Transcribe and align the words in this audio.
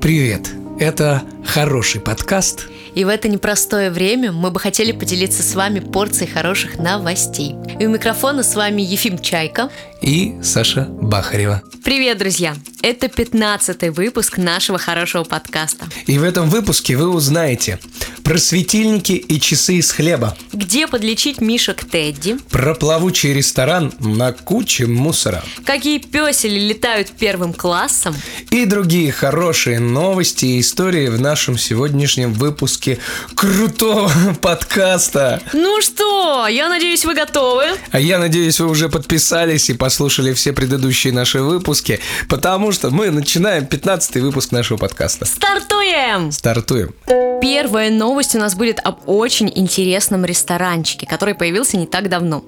Привет! 0.00 0.48
Это 0.78 1.22
хороший 1.48 2.00
подкаст. 2.00 2.68
И 2.94 3.04
в 3.04 3.08
это 3.08 3.28
непростое 3.28 3.90
время 3.90 4.32
мы 4.32 4.50
бы 4.50 4.60
хотели 4.60 4.92
поделиться 4.92 5.42
с 5.42 5.54
вами 5.54 5.80
порцией 5.80 6.30
хороших 6.30 6.78
новостей. 6.78 7.54
И 7.80 7.86
у 7.86 7.90
микрофона 7.90 8.42
с 8.42 8.54
вами 8.54 8.82
Ефим 8.82 9.18
Чайка 9.18 9.70
и 10.02 10.34
Саша 10.42 10.86
Бахарева. 10.88 11.62
Привет, 11.84 12.18
друзья! 12.18 12.54
Это 12.82 13.06
15-й 13.06 13.88
выпуск 13.90 14.36
нашего 14.36 14.78
хорошего 14.78 15.24
подкаста. 15.24 15.86
И 16.06 16.18
в 16.18 16.22
этом 16.22 16.50
выпуске 16.50 16.96
вы 16.96 17.08
узнаете 17.08 17.78
про 18.22 18.38
светильники 18.38 19.12
и 19.12 19.40
часы 19.40 19.76
из 19.76 19.90
хлеба. 19.90 20.36
Где 20.52 20.86
подлечить 20.86 21.40
мишек 21.40 21.84
Тедди? 21.84 22.36
Про 22.50 22.74
плавучий 22.74 23.32
ресторан 23.32 23.92
на 24.00 24.32
куче 24.32 24.86
мусора. 24.86 25.42
Какие 25.64 25.98
песели 25.98 26.58
летают 26.60 27.10
первым 27.10 27.52
классом? 27.52 28.14
И 28.50 28.64
другие 28.66 29.12
хорошие 29.12 29.80
новости 29.80 30.44
и 30.44 30.60
истории 30.60 31.08
в 31.08 31.20
нашем 31.20 31.37
сегодняшнем 31.38 32.32
выпуске 32.32 32.98
крутого 33.34 34.10
подкаста. 34.40 35.40
Ну 35.52 35.80
что, 35.80 36.46
я 36.48 36.68
надеюсь, 36.68 37.04
вы 37.04 37.14
готовы? 37.14 37.64
А 37.90 38.00
я 38.00 38.18
надеюсь, 38.18 38.58
вы 38.60 38.66
уже 38.66 38.88
подписались 38.88 39.70
и 39.70 39.74
послушали 39.74 40.32
все 40.32 40.52
предыдущие 40.52 41.12
наши 41.12 41.40
выпуски, 41.40 42.00
потому 42.28 42.72
что 42.72 42.90
мы 42.90 43.10
начинаем 43.10 43.66
15 43.66 44.16
выпуск 44.16 44.52
нашего 44.52 44.78
подкаста. 44.78 45.24
Стартуем! 45.24 46.32
Стартуем. 46.32 46.94
Первая 47.40 47.90
новость 47.90 48.34
у 48.34 48.38
нас 48.38 48.54
будет 48.54 48.80
об 48.82 49.08
очень 49.08 49.50
интересном 49.54 50.24
ресторанчике, 50.24 51.06
который 51.06 51.34
появился 51.34 51.76
не 51.76 51.86
так 51.86 52.08
давно. 52.08 52.44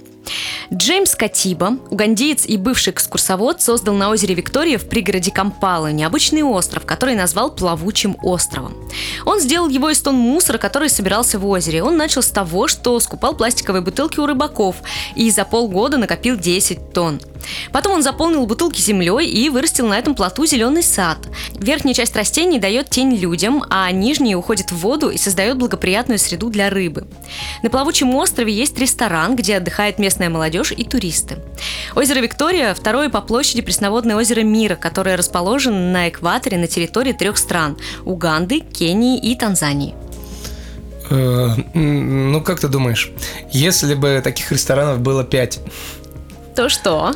Джеймс 0.73 1.17
Катиба, 1.17 1.79
угандиец 1.91 2.47
и 2.47 2.57
бывший 2.57 2.93
экскурсовод, 2.93 3.61
создал 3.61 3.95
на 3.95 4.11
озере 4.11 4.35
Виктория 4.37 4.79
в 4.79 4.89
пригороде 4.89 5.33
Кампалы 5.33 5.93
необычный 5.93 6.43
остров, 6.43 6.87
который 6.87 7.17
назвал 7.17 7.51
Плавучим 7.51 8.17
островом. 8.23 8.77
Он 9.27 9.41
сделал 9.41 9.69
его 9.69 9.91
из 9.91 10.01
тонн 10.01 10.17
мусора, 10.17 10.59
который 10.59 10.89
собирался 10.89 11.39
в 11.39 11.47
озере. 11.47 11.83
Он 11.83 11.97
начал 11.97 12.23
с 12.23 12.29
того, 12.29 12.69
что 12.69 12.99
скупал 13.01 13.35
пластиковые 13.35 13.83
бутылки 13.83 14.21
у 14.21 14.27
рыбаков 14.27 14.77
и 15.17 15.31
за 15.31 15.45
полгода 15.45 15.97
накопил 15.97 16.37
10 16.37 16.93
тонн. 16.93 17.21
Потом 17.73 17.93
он 17.93 18.03
заполнил 18.03 18.47
бутылки 18.47 18.81
землей 18.81 19.29
и 19.29 19.49
вырастил 19.49 19.87
на 19.87 19.99
этом 19.99 20.15
плоту 20.15 20.47
зеленый 20.47 20.83
сад. 20.83 21.19
Верхняя 21.55 21.95
часть 21.95 22.17
растений 22.17 22.59
дает 22.59 22.91
тень 22.91 23.15
людям, 23.15 23.65
а 23.71 23.91
нижняя 23.91 24.37
уходит 24.37 24.73
в 24.73 24.77
воду 24.79 25.11
и 25.11 25.19
создает 25.19 25.59
благоприятную 25.59 26.19
среду 26.19 26.51
для 26.51 26.71
рыбы. 26.71 27.07
На 27.63 27.71
плавучем 27.71 28.15
острове 28.15 28.53
есть 28.53 28.79
ресторан, 28.79 29.37
где 29.37 29.57
отдыхает 29.57 29.99
местная 29.99 30.31
молодежь 30.31 30.73
и 30.73 30.85
туристы. 30.85 31.39
Озеро 31.95 32.21
Виктория– 32.21 32.75
второе 32.75 33.09
по 33.09 33.21
площади 33.21 33.63
пресноводное 33.63 34.17
озеро 34.17 34.41
мира, 34.41 34.77
которое 34.77 35.17
расположено 35.17 35.93
на 35.93 36.09
экваторе 36.09 36.59
на 36.59 36.67
территории 36.67 37.13
трех 37.13 37.39
стран– 37.39 37.77
Уганды, 38.05 38.61
Кении 38.61 39.19
и 39.19 39.35
Танзании. 39.35 39.95
Э, 41.11 41.49
ну, 41.75 42.41
как 42.41 42.61
ты 42.61 42.69
думаешь, 42.69 43.11
если 43.51 43.95
бы 43.95 44.21
таких 44.23 44.53
ресторанов 44.53 45.01
было 45.01 45.25
пять, 45.25 45.61
то 46.55 46.69
что? 46.69 47.15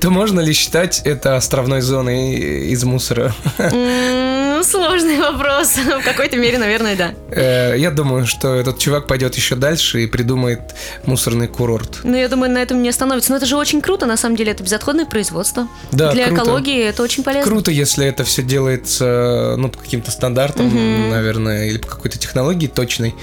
То 0.00 0.10
можно 0.10 0.40
ли 0.40 0.52
считать 0.52 1.02
это 1.04 1.36
островной 1.36 1.80
зоной 1.80 2.34
из 2.70 2.84
мусора? 2.84 3.34
Ну, 3.58 4.62
сложный 4.64 5.18
вопрос. 5.18 5.76
В 5.76 6.04
какой-то 6.04 6.36
мере, 6.36 6.58
наверное, 6.58 6.94
да. 6.94 7.14
Э, 7.30 7.74
я 7.76 7.90
думаю, 7.90 8.26
что 8.26 8.54
этот 8.54 8.78
чувак 8.78 9.06
пойдет 9.06 9.34
еще 9.34 9.56
дальше 9.56 10.04
и 10.04 10.06
придумает 10.06 10.60
мусорный 11.04 11.48
курорт. 11.48 12.00
Ну, 12.04 12.16
я 12.16 12.28
думаю, 12.28 12.52
на 12.52 12.58
этом 12.58 12.82
не 12.82 12.88
остановится. 12.88 13.30
Но 13.32 13.38
это 13.38 13.46
же 13.46 13.56
очень 13.56 13.80
круто, 13.80 14.06
на 14.06 14.16
самом 14.16 14.36
деле. 14.36 14.52
Это 14.52 14.62
безотходное 14.62 15.06
производство. 15.06 15.66
Да, 15.90 16.12
Для 16.12 16.26
круто. 16.26 16.42
экологии 16.42 16.84
это 16.84 17.02
очень 17.02 17.24
полезно. 17.24 17.50
Круто, 17.50 17.70
если 17.70 18.06
это 18.06 18.22
все 18.24 18.42
делается, 18.42 19.54
ну, 19.58 19.68
по 19.68 19.78
каким-то 19.78 20.10
стандартам, 20.10 20.66
угу. 20.66 21.10
наверное, 21.10 21.66
или 21.66 21.78
по 21.78 21.88
какой-то 21.88 22.18
технологии 22.18 22.68
точной, 22.68 23.14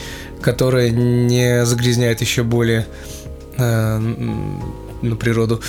которая 0.42 0.90
не 0.90 1.66
загрязняет 1.66 2.22
еще 2.22 2.44
более 2.44 2.86
э, 3.58 4.00
на 5.02 5.16
природу. 5.16 5.62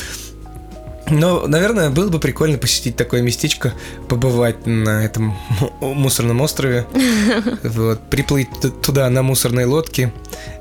Но, 1.11 1.47
наверное, 1.47 1.91
было 1.91 2.09
бы 2.09 2.21
прикольно 2.21 2.57
посетить 2.57 2.95
такое 2.95 3.21
местечко, 3.21 3.73
побывать 4.09 4.67
на 4.67 5.05
этом 5.05 5.37
мусорном 5.81 6.41
острове, 6.41 6.87
вот, 7.65 8.01
приплыть 8.11 8.49
туда 8.83 9.11
на 9.11 9.23
мусорной 9.23 9.65
лодке, 9.65 10.13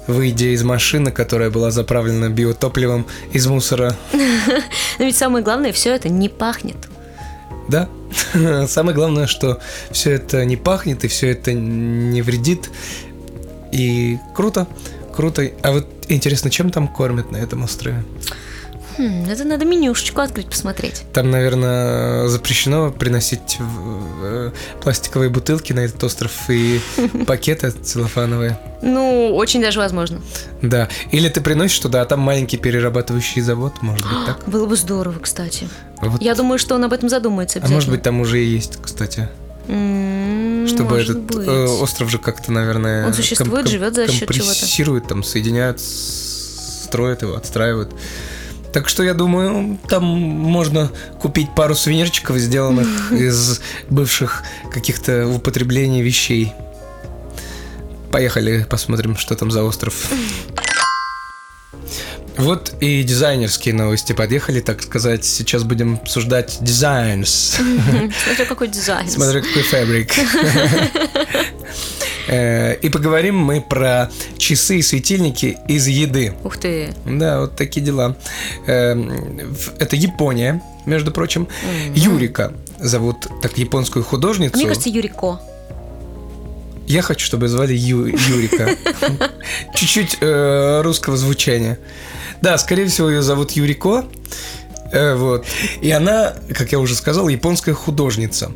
выйдя 0.07 0.47
из 0.47 0.63
машины, 0.63 1.11
которая 1.11 1.51
была 1.51 1.69
заправлена 1.69 2.29
биотопливом 2.29 3.05
из 3.31 3.45
мусора. 3.45 3.95
Но 4.99 5.05
ведь 5.05 5.15
самое 5.15 5.43
главное, 5.43 5.71
все 5.71 5.93
это 5.93 6.09
не 6.09 6.29
пахнет. 6.29 6.77
Да. 7.67 7.87
Самое 8.67 8.95
главное, 8.95 9.27
что 9.27 9.59
все 9.91 10.11
это 10.13 10.43
не 10.43 10.57
пахнет 10.57 11.05
и 11.05 11.07
все 11.07 11.29
это 11.29 11.53
не 11.53 12.23
вредит. 12.23 12.71
И 13.71 14.17
круто, 14.33 14.67
круто. 15.15 15.47
А 15.61 15.71
вот 15.73 15.87
интересно, 16.07 16.49
чем 16.49 16.71
там 16.71 16.87
кормят 16.87 17.31
на 17.31 17.37
этом 17.37 17.63
острове? 17.63 18.03
Хм, 18.99 19.29
это 19.29 19.45
надо 19.45 19.63
менюшечку 19.63 20.19
открыть, 20.19 20.47
посмотреть. 20.47 21.03
Там, 21.13 21.31
наверное, 21.31 22.27
запрещено 22.27 22.91
приносить 22.91 23.57
э, 23.57 24.51
пластиковые 24.81 25.29
бутылки 25.29 25.71
на 25.71 25.79
этот 25.79 26.03
остров 26.03 26.33
и 26.49 26.81
пакеты 27.25 27.71
целлофановые. 27.71 28.59
Ну, 28.81 29.33
очень 29.37 29.61
даже 29.61 29.79
возможно. 29.79 30.19
Да. 30.61 30.89
Или 31.11 31.29
ты 31.29 31.39
приносишь 31.39 31.79
туда, 31.79 32.01
а 32.01 32.05
там 32.05 32.19
маленький 32.19 32.57
перерабатывающий 32.57 33.41
завод, 33.41 33.81
может 33.81 34.05
быть, 34.05 34.25
так? 34.25 34.43
Было 34.47 34.65
бы 34.65 34.75
здорово, 34.75 35.17
кстати. 35.19 35.69
Вот. 36.01 36.21
Я 36.21 36.35
думаю, 36.35 36.59
что 36.59 36.75
он 36.75 36.83
об 36.83 36.91
этом 36.91 37.07
задумается 37.07 37.61
А 37.63 37.67
может 37.69 37.89
быть, 37.89 38.03
там 38.03 38.19
уже 38.19 38.43
и 38.43 38.45
есть, 38.45 38.79
кстати. 38.81 39.29
Чтобы 39.65 40.99
этот 40.99 41.35
э, 41.35 41.65
остров 41.81 42.09
же 42.09 42.17
как-то, 42.17 42.51
наверное... 42.51 43.07
Он 43.07 43.13
существует, 43.13 43.67
живет 43.67 43.95
за 43.95 44.07
счет 44.07 44.29
чего-то. 44.29 44.39
Компрессирует, 44.39 45.07
там, 45.07 45.23
соединяют, 45.23 45.79
строят 45.79 47.21
его, 47.21 47.35
отстраивают. 47.35 47.93
Так 48.73 48.87
что 48.87 49.03
я 49.03 49.13
думаю, 49.13 49.79
там 49.87 50.03
можно 50.03 50.91
купить 51.19 51.53
пару 51.55 51.75
сувенирчиков, 51.75 52.37
сделанных 52.37 53.11
из 53.11 53.61
бывших 53.89 54.43
каких-то 54.71 55.27
употреблений 55.27 56.01
вещей. 56.01 56.53
Поехали, 58.11 58.65
посмотрим, 58.69 59.17
что 59.17 59.35
там 59.35 59.51
за 59.51 59.63
остров. 59.63 60.09
Вот 62.37 62.73
и 62.79 63.03
дизайнерские 63.03 63.73
новости 63.73 64.13
подъехали, 64.13 64.61
так 64.61 64.81
сказать. 64.81 65.25
Сейчас 65.25 65.63
будем 65.63 65.95
обсуждать 65.95 66.57
дизайнс. 66.61 67.57
Смотря 68.23 68.45
какой 68.45 68.69
дизайн. 68.69 69.09
Смотря 69.09 69.41
какой 69.41 69.63
фабрик. 69.63 70.13
Э, 72.29 72.75
и 72.75 72.89
поговорим 72.89 73.37
мы 73.37 73.59
про 73.59 74.11
часы 74.37 74.77
и 74.77 74.81
светильники 74.83 75.57
из 75.67 75.87
еды. 75.87 76.35
Ух 76.43 76.57
ты. 76.57 76.93
Да, 77.05 77.41
вот 77.41 77.55
такие 77.55 77.83
дела. 77.83 78.15
Эм, 78.67 79.55
это 79.79 79.95
Япония, 79.95 80.61
между 80.85 81.11
прочим. 81.11 81.47
Юрика 81.95 82.53
зовут 82.77 83.27
так 83.41 83.57
японскую 83.57 84.05
художницу. 84.05 84.55
Мне 84.57 84.67
кажется, 84.67 84.89
Юрико. 84.89 85.41
Я 86.85 87.01
хочу, 87.01 87.25
чтобы 87.25 87.47
звали 87.47 87.73
Ю, 87.73 88.05
Юрика. 88.05 88.75
Чуть-чуть 89.75 90.17
э, 90.21 90.81
русского 90.81 91.17
звучания. 91.17 91.79
Да, 92.41 92.57
скорее 92.59 92.85
всего, 92.85 93.09
ее 93.09 93.23
зовут 93.23 93.51
Юрико. 93.51 94.05
Э, 94.91 95.15
вот. 95.15 95.45
И 95.81 95.89
она, 95.89 96.35
как 96.53 96.71
я 96.71 96.79
уже 96.79 96.93
сказал, 96.95 97.27
японская 97.27 97.73
художница 97.73 98.51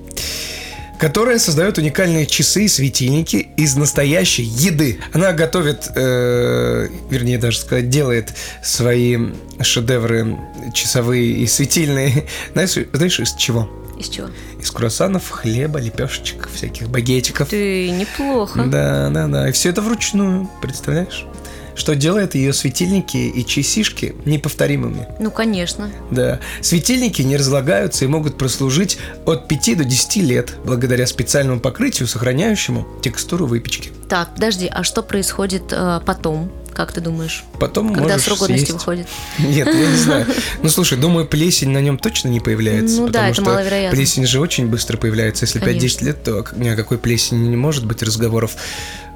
которая 1.04 1.38
создает 1.38 1.78
уникальные 1.78 2.26
часы 2.26 2.64
и 2.64 2.68
светильники 2.70 3.50
из 3.58 3.76
настоящей 3.76 4.44
еды. 4.44 5.02
Она 5.12 5.34
готовит, 5.34 5.92
э, 5.94 6.88
вернее 7.10 7.38
даже 7.38 7.60
сказать, 7.60 7.90
делает 7.90 8.34
свои 8.64 9.18
шедевры 9.60 10.38
часовые 10.74 11.34
и 11.34 11.46
светильные. 11.46 12.26
Знаешь, 12.54 12.78
знаешь 12.94 13.20
из 13.20 13.34
чего? 13.34 13.70
Из 14.00 14.08
чего? 14.08 14.30
Из 14.62 14.72
круассанов, 14.72 15.30
хлеба, 15.30 15.78
лепешечек, 15.82 16.48
всяких 16.50 16.88
багетиков. 16.88 17.50
Ты 17.50 17.90
неплохо. 17.90 18.64
Да, 18.64 19.10
да, 19.10 19.28
да. 19.28 19.50
И 19.50 19.52
все 19.52 19.72
это 19.72 19.82
вручную, 19.82 20.50
представляешь? 20.62 21.26
Что 21.76 21.96
делает 21.96 22.36
ее 22.36 22.54
светильники 22.54 23.18
и 23.18 23.46
часишки 23.46 24.16
неповторимыми. 24.26 25.08
Ну, 25.20 25.32
конечно. 25.32 25.90
Да. 26.12 26.40
Светильники 26.62 27.22
не 27.22 27.38
разлагаются 27.38 28.06
и 28.06 28.08
могут 28.08 28.38
прослужить 28.38 28.98
от 29.26 29.48
5 29.48 29.78
до 29.78 29.84
10 29.84 30.16
лет, 30.18 30.56
благодаря 30.64 31.08
специальному 31.08 31.60
покрытию, 31.60 32.08
сохраняющему 32.08 32.88
текстуру 33.02 33.46
выпечки. 33.46 33.92
Так, 34.10 34.36
подожди, 34.36 34.68
а 34.68 34.84
что 34.84 35.02
происходит 35.04 35.72
э, 35.72 36.02
потом? 36.06 36.52
Как 36.74 36.92
ты 36.92 37.02
думаешь? 37.02 37.44
Потом 37.60 37.94
Когда 37.94 38.18
срок 38.18 38.40
годности 38.40 38.72
выходит? 38.72 39.08
Нет, 39.38 39.68
я 39.68 39.88
не 39.88 39.96
знаю. 39.96 40.26
Ну, 40.64 40.70
слушай, 40.70 40.98
думаю, 40.98 41.28
плесень 41.28 41.70
на 41.70 41.80
нем 41.80 42.00
точно 42.00 42.30
не 42.30 42.40
появляется. 42.40 43.02
Ну 43.02 43.10
да, 43.10 43.28
это 43.28 43.36
что 43.36 43.44
маловероятно. 43.44 43.96
Плесень 43.96 44.26
же 44.26 44.40
очень 44.40 44.68
быстро 44.68 44.98
появляется. 44.98 45.46
Если 45.46 45.62
5-10 45.62 46.04
лет, 46.04 46.24
то 46.24 46.44
ни 46.56 46.70
о 46.70 46.76
какой 46.76 46.98
плесени 46.98 47.48
не 47.48 47.56
может 47.56 47.86
быть 47.86 48.02
разговоров. 48.02 48.56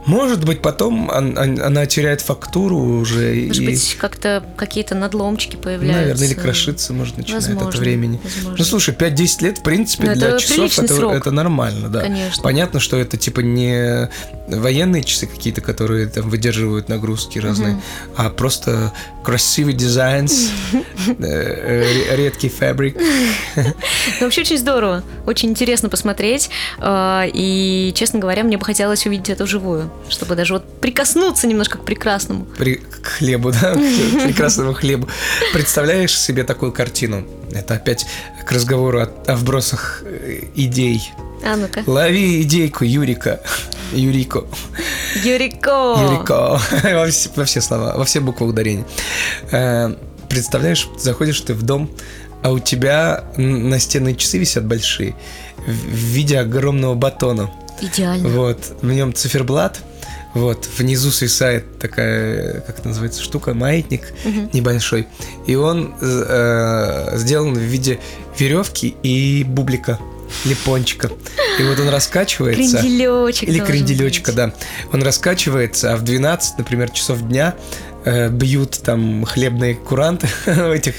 Может 0.07 0.44
быть, 0.45 0.62
потом 0.62 1.09
он- 1.09 1.38
он- 1.38 1.62
она 1.62 1.86
теряет 1.86 2.21
фактуру 2.21 2.77
уже. 2.77 3.36
Может 3.48 3.62
и, 3.62 3.65
быть, 3.65 3.95
как-то 4.00 4.44
какие-то 4.56 4.95
надломчики 4.95 5.57
появляются. 5.57 6.01
Наверное, 6.01 6.27
или 6.27 6.33
крошиться, 6.33 6.94
может, 6.94 7.18
начинает 7.18 7.44
от 7.44 7.50
Возможно, 7.54 7.80
времени. 7.81 8.19
возможно. 8.24 8.56
Ну, 8.57 8.63
слушай, 8.63 8.94
5-10 8.95 9.42
лет, 9.42 9.57
в 9.59 9.63
принципе, 9.63 10.07
Ну, 10.07 10.13
для 10.15 10.30
это 10.30 10.39
часов 10.39 10.80
это, 10.80 10.95
срок. 10.95 11.13
это 11.13 11.31
нормально, 11.31 11.89
да. 11.89 12.01
Конечно. 12.01 12.42
Понятно, 12.42 12.80
что 12.80 12.98
это 12.98 13.18
типа 13.18 13.42
не 13.42 14.09
военные 14.48 15.04
часы 15.04 15.27
какие-то, 15.27 15.59
которые 15.62 16.07
там 16.07 16.30
выдерживают 16.30 16.88
нагрузки 16.89 17.38
разные, 17.39 17.81
а 18.15 18.30
просто 18.30 18.94
красивый 19.24 19.74
дизайн, 19.74 20.27
э, 21.07 21.13
э, 21.19 22.15
редкий 22.15 22.50
фабрик. 22.50 22.95
Ну, 23.56 23.63
вообще 24.21 24.42
очень 24.42 24.57
здорово, 24.57 25.03
очень 25.25 25.50
интересно 25.50 25.89
посмотреть. 25.89 26.50
э, 26.80 27.30
И, 27.33 27.92
честно 27.95 28.19
говоря, 28.19 28.44
мне 28.44 28.57
бы 28.57 28.63
хотелось 28.65 29.06
увидеть 29.06 29.30
это 29.30 29.44
вживую, 29.44 29.92
чтобы 30.09 30.35
даже 30.35 30.53
вот 30.53 30.79
прикоснуться 30.81 31.47
немножко 31.47 31.77
к 31.77 31.85
прекрасному. 31.85 32.45
При- 32.57 32.75
к 32.75 33.05
хлебу, 33.05 33.51
да, 33.51 33.73
к 33.75 34.23
прекрасному 34.23 34.73
хлебу. 34.73 35.07
Представляешь 35.53 36.17
себе 36.17 36.44
такую 36.44 36.71
картину? 36.71 37.25
Это 37.51 37.75
опять 37.75 38.05
к 38.45 38.51
разговору 38.51 39.01
о, 39.01 39.09
о 39.27 39.35
вбросах 39.35 40.01
э, 40.05 40.44
идей. 40.55 41.11
А 41.45 41.55
ну-ка. 41.55 41.83
Лови 41.85 42.41
идейку 42.41 42.83
Юрика. 42.83 43.41
Юрико. 43.94 44.45
Юрико! 45.23 45.97
Юрико. 46.01 46.59
Во 46.83 47.07
все, 47.07 47.29
во 47.35 47.45
все 47.45 47.61
слова, 47.61 47.95
во 47.95 48.03
все 48.05 48.19
буквы 48.19 48.47
ударения. 48.47 48.85
Э, 49.51 49.95
Представляешь, 50.29 50.89
заходишь 51.00 51.39
ты 51.39 51.53
в 51.53 51.61
дом, 51.61 51.89
а 52.43 52.51
у 52.51 52.59
тебя 52.59 53.23
настенные 53.38 54.13
часы 54.13 54.38
висят 54.38 54.65
большие 54.65 55.15
в 55.65 55.71
виде 55.71 56.38
огромного 56.38 56.95
батона. 56.95 57.50
Идеально. 57.81 58.29
Вот, 58.29 58.75
в 58.81 58.91
нем 58.91 59.13
циферблат, 59.13 59.81
вот, 60.33 60.68
внизу 60.77 61.12
свисает 61.12 61.79
такая, 61.79 62.62
как 62.62 62.79
это 62.79 62.88
называется, 62.89 63.21
штука, 63.21 63.53
маятник 63.53 64.13
небольшой, 64.53 65.07
и 65.45 65.56
он 65.56 65.95
э, 66.01 67.18
сделан 67.18 67.53
в 67.53 67.59
виде 67.59 68.00
веревки 68.38 68.95
и 69.03 69.44
бублика 69.44 70.00
или 70.45 70.53
пончика. 70.53 71.09
И 71.59 71.63
вот 71.63 71.79
он 71.79 71.89
раскачивается. 71.89 72.77
Кренделечек 72.79 73.50
Или 73.50 73.59
кренделечка, 73.59 74.31
да. 74.31 74.53
Он 74.94 75.01
раскачивается, 75.03 75.94
а 75.94 75.97
в 75.97 76.03
12, 76.03 76.57
например, 76.57 76.89
часов 76.91 77.21
дня 77.21 77.56
э, 78.06 78.29
бьют 78.29 78.79
там 78.83 79.25
хлебные 79.25 79.75
куранты 79.75 80.27
в 80.45 80.71
этих 80.71 80.95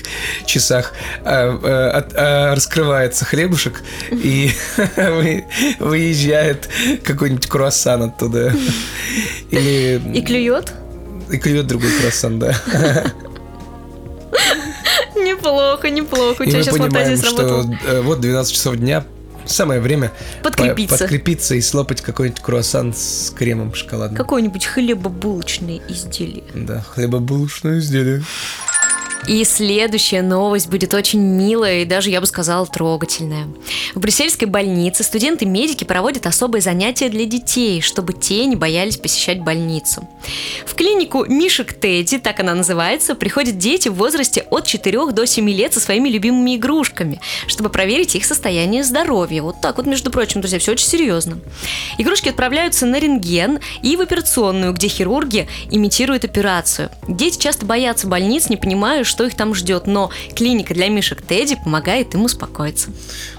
часах, 0.46 0.92
а, 1.25 1.90
от- 1.96 2.12
а, 2.16 2.54
раскрывается 2.54 3.25
хлебушек 3.25 3.82
и 4.10 4.50
вы- 4.96 5.44
выезжает 5.78 6.69
какой-нибудь 7.04 7.46
круассан 7.46 8.02
оттуда. 8.02 8.52
Или 9.50 10.00
И 10.14 10.22
клюет? 10.22 10.72
и 11.30 11.36
клюет 11.36 11.66
другой 11.66 11.90
круассан, 12.00 12.38
да. 12.38 12.54
Неплохо, 15.14 15.90
неплохо. 15.90 16.44
И 16.44 16.54
мы 16.56 16.64
понимаем, 16.64 17.16
что 17.19 17.64
э, 17.86 18.00
вот 18.00 18.20
12 18.20 18.52
часов 18.52 18.76
дня 18.76 19.04
самое 19.48 19.80
время 19.80 20.12
по- 20.42 20.50
Подкрепиться. 20.50 20.98
подкрепиться 20.98 21.54
и 21.54 21.60
слопать 21.60 22.00
какой-нибудь 22.00 22.40
круассан 22.42 22.94
с 22.94 23.32
кремом 23.36 23.74
шоколадным. 23.74 24.16
Какое-нибудь 24.16 24.64
хлебобулочное 24.66 25.80
изделие. 25.88 26.44
Да, 26.54 26.80
хлебобулочное 26.80 27.78
изделие. 27.78 28.22
И 29.26 29.44
следующая 29.44 30.22
новость 30.22 30.68
будет 30.68 30.94
очень 30.94 31.20
милая 31.20 31.82
и 31.82 31.84
даже, 31.84 32.10
я 32.10 32.20
бы 32.20 32.26
сказала, 32.26 32.66
трогательная. 32.66 33.48
В 33.94 34.00
брюссельской 34.00 34.48
больнице 34.48 35.02
студенты-медики 35.02 35.84
проводят 35.84 36.26
особые 36.26 36.62
занятия 36.62 37.08
для 37.08 37.24
детей, 37.24 37.80
чтобы 37.80 38.12
те 38.12 38.46
не 38.46 38.56
боялись 38.56 38.96
посещать 38.96 39.40
больницу. 39.40 40.08
В 40.64 40.74
клинику 40.74 41.24
Мишек 41.26 41.74
Тедди, 41.74 42.18
так 42.18 42.40
она 42.40 42.54
называется, 42.54 43.14
приходят 43.14 43.58
дети 43.58 43.88
в 43.88 43.94
возрасте 43.94 44.46
от 44.50 44.66
4 44.66 45.12
до 45.12 45.26
7 45.26 45.50
лет 45.50 45.74
со 45.74 45.80
своими 45.80 46.08
любимыми 46.08 46.56
игрушками, 46.56 47.20
чтобы 47.46 47.68
проверить 47.68 48.14
их 48.14 48.24
состояние 48.24 48.84
здоровья. 48.84 49.42
Вот 49.42 49.60
так 49.60 49.76
вот, 49.76 49.86
между 49.86 50.10
прочим, 50.10 50.40
друзья, 50.40 50.58
все 50.58 50.72
очень 50.72 50.86
серьезно. 50.86 51.38
Игрушки 51.98 52.28
отправляются 52.28 52.86
на 52.86 52.98
рентген 52.98 53.58
и 53.82 53.96
в 53.96 54.00
операционную, 54.00 54.72
где 54.72 54.88
хирурги 54.88 55.48
имитируют 55.70 56.24
операцию. 56.24 56.90
Дети 57.06 57.38
часто 57.38 57.66
боятся 57.66 58.06
больниц, 58.06 58.48
не 58.48 58.56
понимая, 58.56 59.04
что 59.08 59.25
их 59.26 59.34
там 59.34 59.55
ждет, 59.55 59.87
но 59.87 60.10
клиника 60.37 60.75
для 60.75 60.88
мишек 60.88 61.22
Тедди 61.22 61.56
помогает 61.56 62.14
им 62.14 62.25
успокоиться. 62.25 62.90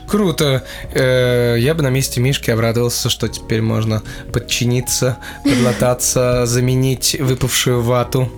Круто. 0.08 0.66
Э, 0.94 1.56
Я 1.60 1.74
бы 1.74 1.84
на 1.84 1.90
месте 1.90 2.20
Мишки 2.20 2.52
обрадовался, 2.52 3.10
что 3.10 3.28
теперь 3.28 3.62
можно 3.62 4.02
подчиниться, 4.34 5.18
подлататься, 5.44 6.46
заменить 6.46 7.16
выпавшую 7.20 7.82
вату. 7.82 8.30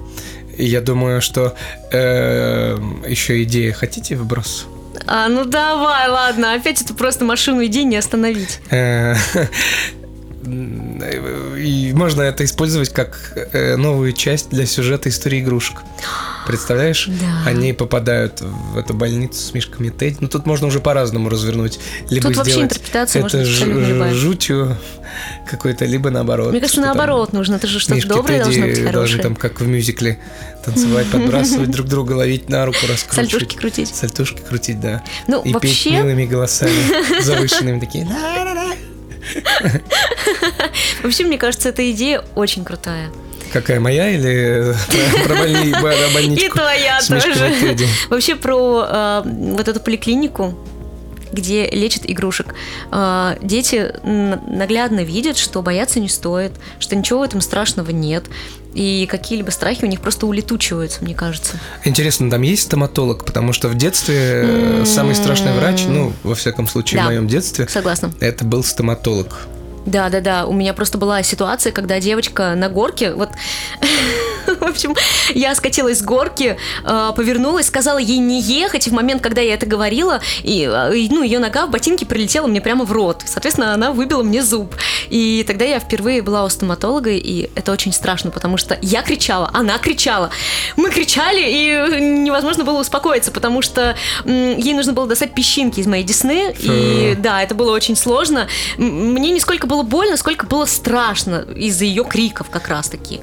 И 0.58 0.66
я 0.66 0.82
думаю, 0.82 1.22
что 1.22 1.56
еще 1.92 3.42
идея. 3.44 3.72
Хотите 3.74 4.16
вброс? 4.16 4.68
А, 5.08 5.30
ну 5.30 5.46
давай, 5.46 6.10
ладно, 6.10 6.54
опять 6.54 6.82
это 6.82 6.94
просто 6.94 7.26
машину 7.26 7.66
идей 7.66 7.86
не 7.86 7.96
остановить. 7.98 8.60
Э, 8.70 9.16
И 10.44 11.92
можно 11.94 12.24
это 12.24 12.44
использовать 12.46 12.90
как 12.90 13.34
э, 13.36 13.76
новую 13.76 14.12
часть 14.14 14.50
для 14.50 14.66
сюжета 14.66 15.10
истории 15.10 15.40
игрушек. 15.40 15.78
Представляешь? 16.52 17.08
Да. 17.08 17.50
Они 17.50 17.74
попадают 17.74 18.42
в 18.42 18.78
эту 18.78 18.94
больницу 18.94 19.42
с 19.42 19.54
мишками 19.54 19.90
Тедди. 19.90 20.18
Ну, 20.20 20.28
тут 20.28 20.46
можно 20.46 20.68
уже 20.68 20.80
по-разному 20.80 21.30
развернуть. 21.30 21.80
Либо 22.10 22.28
Тут 22.30 22.38
вообще 22.38 22.62
интерпретация 22.62 23.26
это 23.26 23.38
может 23.38 23.40
быть 23.40 23.48
ж- 23.58 23.90
любая. 23.90 24.14
жутью 24.14 24.78
какой-то, 25.50 25.86
либо 25.86 26.10
наоборот. 26.10 26.52
Мне 26.52 26.60
кажется, 26.60 26.82
наоборот 26.82 27.34
нужно, 27.34 27.56
это 27.56 27.68
же 27.68 27.80
что-то 27.80 27.96
Мишки 27.96 28.08
доброе 28.08 28.44
Тедди 28.44 28.44
должно 28.44 28.66
быть 28.68 28.74
должны 28.76 28.92
хорошее. 28.92 29.24
там, 29.24 29.36
как 29.36 29.60
в 29.62 29.68
мюзикле, 29.68 30.20
танцевать, 30.64 31.08
подбрасывать 31.08 31.72
друг 31.72 31.88
друга, 31.88 32.14
ловить 32.14 32.50
на 32.50 32.66
руку, 32.66 32.78
раскручивать. 32.88 33.32
Сальтушки 33.32 33.58
крутить. 33.58 33.96
Сальтушки 33.96 34.42
крутить, 34.42 34.80
да. 34.80 35.04
Ну, 35.28 35.42
И 35.42 35.46
петь 35.46 35.54
вообще, 35.56 35.92
милыми 35.92 36.26
голосами, 36.26 36.72
завышенными 37.22 37.80
такие. 37.80 38.08
вообще, 41.04 41.26
мне 41.26 41.38
кажется, 41.38 41.70
эта 41.70 41.90
идея 41.92 42.24
очень 42.36 42.64
крутая. 42.64 43.10
Какая 43.54 43.80
моя 43.80 44.10
или 44.10 44.74
про- 45.24 45.28
про 45.28 45.36
больни- 45.36 45.72
про 45.72 45.94
И 45.94 46.14
больничку? 46.14 46.58
твоя 46.58 47.00
тоже. 47.08 47.54
Вообще 48.10 48.36
про 48.36 48.86
э, 48.88 49.22
вот 49.26 49.68
эту 49.68 49.80
поликлинику, 49.80 50.58
где 51.34 51.68
лечат 51.70 52.04
игрушек. 52.06 52.54
Э, 52.92 53.36
дети 53.42 53.94
наглядно 54.04 55.02
видят, 55.02 55.38
что 55.38 55.62
бояться 55.62 56.00
не 56.00 56.10
стоит, 56.10 56.52
что 56.80 56.96
ничего 56.96 57.20
в 57.20 57.24
этом 57.24 57.42
страшного 57.42 57.92
нет. 57.92 58.26
И 58.74 59.06
какие-либо 59.12 59.50
страхи 59.50 59.84
у 59.84 59.88
них 59.88 60.00
просто 60.00 60.26
улетучиваются, 60.28 61.04
мне 61.04 61.14
кажется. 61.14 61.60
Интересно, 61.84 62.32
там 62.32 62.42
есть 62.42 62.64
стоматолог? 62.64 63.26
Потому 63.26 63.52
что 63.52 63.68
в 63.68 63.76
детстве 63.76 64.16
э, 64.18 64.84
самый 64.86 65.14
страшный 65.14 65.52
врач, 65.52 65.84
ну, 65.86 66.14
во 66.24 66.36
всяком 66.36 66.68
случае, 66.70 67.00
Да. 67.02 67.04
в 67.04 67.08
моем 67.08 67.28
детстве, 67.28 67.68
Согласна. 67.68 68.14
это 68.22 68.46
был 68.46 68.64
стоматолог. 68.64 69.40
Да, 69.86 70.10
да, 70.10 70.22
да. 70.22 70.46
У 70.46 70.54
меня 70.54 70.74
просто 70.74 70.98
была 70.98 71.24
ситуация, 71.24 71.72
когда 71.72 72.00
девочка 72.00 72.54
на 72.56 72.70
горке, 72.70 73.14
вот, 73.14 73.30
в 74.60 74.64
общем, 74.64 74.96
я 75.34 75.56
скатилась 75.56 76.00
с 76.00 76.02
горки, 76.02 76.58
э, 76.84 77.12
повернулась, 77.16 77.68
сказала 77.68 77.98
ей 77.98 78.18
не 78.18 78.42
ехать, 78.42 78.88
и 78.88 78.90
в 78.90 78.94
момент, 78.94 79.22
когда 79.22 79.42
я 79.42 79.54
это 79.54 79.66
говорила, 79.66 80.22
и, 80.44 80.64
э, 80.64 81.08
ну, 81.10 81.24
ее 81.24 81.40
нога 81.40 81.66
в 81.66 81.72
ботинке 81.72 82.06
прилетела 82.06 82.48
мне 82.48 82.62
прямо 82.62 82.86
в 82.86 82.92
рот. 82.92 83.24
Соответственно, 83.26 83.74
она 83.74 83.92
выбила 83.92 84.24
мне 84.24 84.44
зуб. 84.44 84.76
И 85.10 85.44
тогда 85.48 85.66
я 85.66 85.80
впервые 85.80 86.22
была 86.22 86.46
у 86.46 86.50
стоматолога, 86.50 87.12
и 87.12 87.50
это 87.56 87.72
очень 87.72 87.94
страшно, 87.94 88.32
потому 88.32 88.58
что 88.58 88.78
я 88.82 89.02
кричала, 89.02 89.50
она 89.54 89.78
кричала. 89.78 90.30
Мы 90.76 90.90
кричали, 90.90 91.42
и 91.42 92.02
невозможно 92.02 92.64
было 92.64 92.80
успокоиться, 92.80 93.32
потому 93.32 93.62
что 93.62 93.96
ей 94.26 94.74
нужно 94.74 94.94
было 94.94 95.08
достать 95.08 95.34
песчинки 95.34 95.80
из 95.80 95.88
моей 95.88 96.04
десны, 96.04 96.54
и 96.60 97.16
да, 97.18 97.42
это 97.44 97.56
было 97.56 97.72
очень 97.72 97.96
сложно. 97.96 98.48
Мне 98.78 99.32
не 99.32 99.40
сколько 99.40 99.68
было 99.68 99.84
больно, 99.84 100.18
сколько 100.18 100.46
было 100.46 100.66
страшно 100.66 101.46
из-за 101.56 101.86
ее 101.86 102.04
криков 102.04 102.50
как 102.50 102.68
раз-таки. 102.68 103.22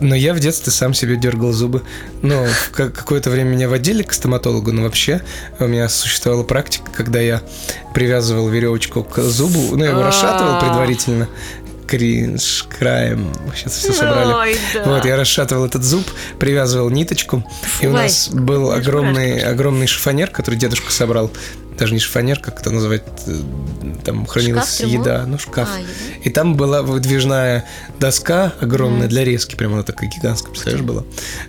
Но 0.00 0.14
я 0.14 0.32
в 0.34 0.40
детстве 0.40 0.72
сам 0.72 0.94
себе 0.94 1.16
дергал 1.16 1.52
зубы. 1.52 1.82
Ну, 2.22 2.44
в 2.44 2.70
ка- 2.70 2.90
какое-то 2.90 3.30
время 3.30 3.50
меня 3.50 3.68
водили 3.68 4.02
к 4.02 4.12
стоматологу, 4.12 4.70
но 4.72 4.82
вообще 4.82 5.22
у 5.58 5.66
меня 5.66 5.88
существовала 5.88 6.44
практика, 6.44 6.90
когда 6.92 7.20
я 7.20 7.42
привязывал 7.94 8.48
веревочку 8.48 9.02
к 9.02 9.20
зубу, 9.22 9.76
ну, 9.76 9.84
я 9.84 9.90
его 9.90 10.00
А. 10.02 10.06
расшатывал 10.06 10.60
предварительно, 10.60 11.28
кринж, 11.92 12.64
краем, 12.78 13.30
сейчас 13.54 13.74
все 13.74 13.92
собрали. 13.92 14.32
Ой, 14.32 14.56
да. 14.72 14.84
Вот, 14.84 15.04
я 15.04 15.14
расшатывал 15.14 15.66
этот 15.66 15.84
зуб, 15.84 16.06
привязывал 16.38 16.88
ниточку, 16.88 17.44
и 17.82 17.86
у 17.86 17.90
Ой, 17.90 18.04
нас 18.04 18.30
был 18.30 18.62
меня 18.62 18.76
аж 18.76 18.86
огромный, 18.86 19.28
мурашки 19.28 19.46
огромный 19.46 19.86
шифонер, 19.86 20.30
который 20.30 20.54
дедушка 20.54 20.90
собрал. 20.90 21.30
Даже 21.78 21.92
не 21.92 22.00
шифонер, 22.00 22.38
как 22.38 22.60
это 22.60 22.70
называть, 22.70 23.02
э, 23.26 23.40
там 24.04 24.24
хранилась 24.24 24.78
трюмо? 24.78 24.92
еда, 24.92 25.24
ну 25.26 25.38
шкаф. 25.38 25.68
А, 25.70 25.80
еда. 25.80 25.90
И 26.22 26.30
там 26.30 26.56
была 26.56 26.80
выдвижная 26.80 27.66
доска 27.98 28.54
огромная 28.60 29.08
для 29.08 29.22
резки, 29.22 29.54
прямо 29.54 29.74
она 29.74 29.82
такая 29.82 30.08
гигантская, 30.08 30.50
представляешь, 30.50 30.84
была. 30.84 31.04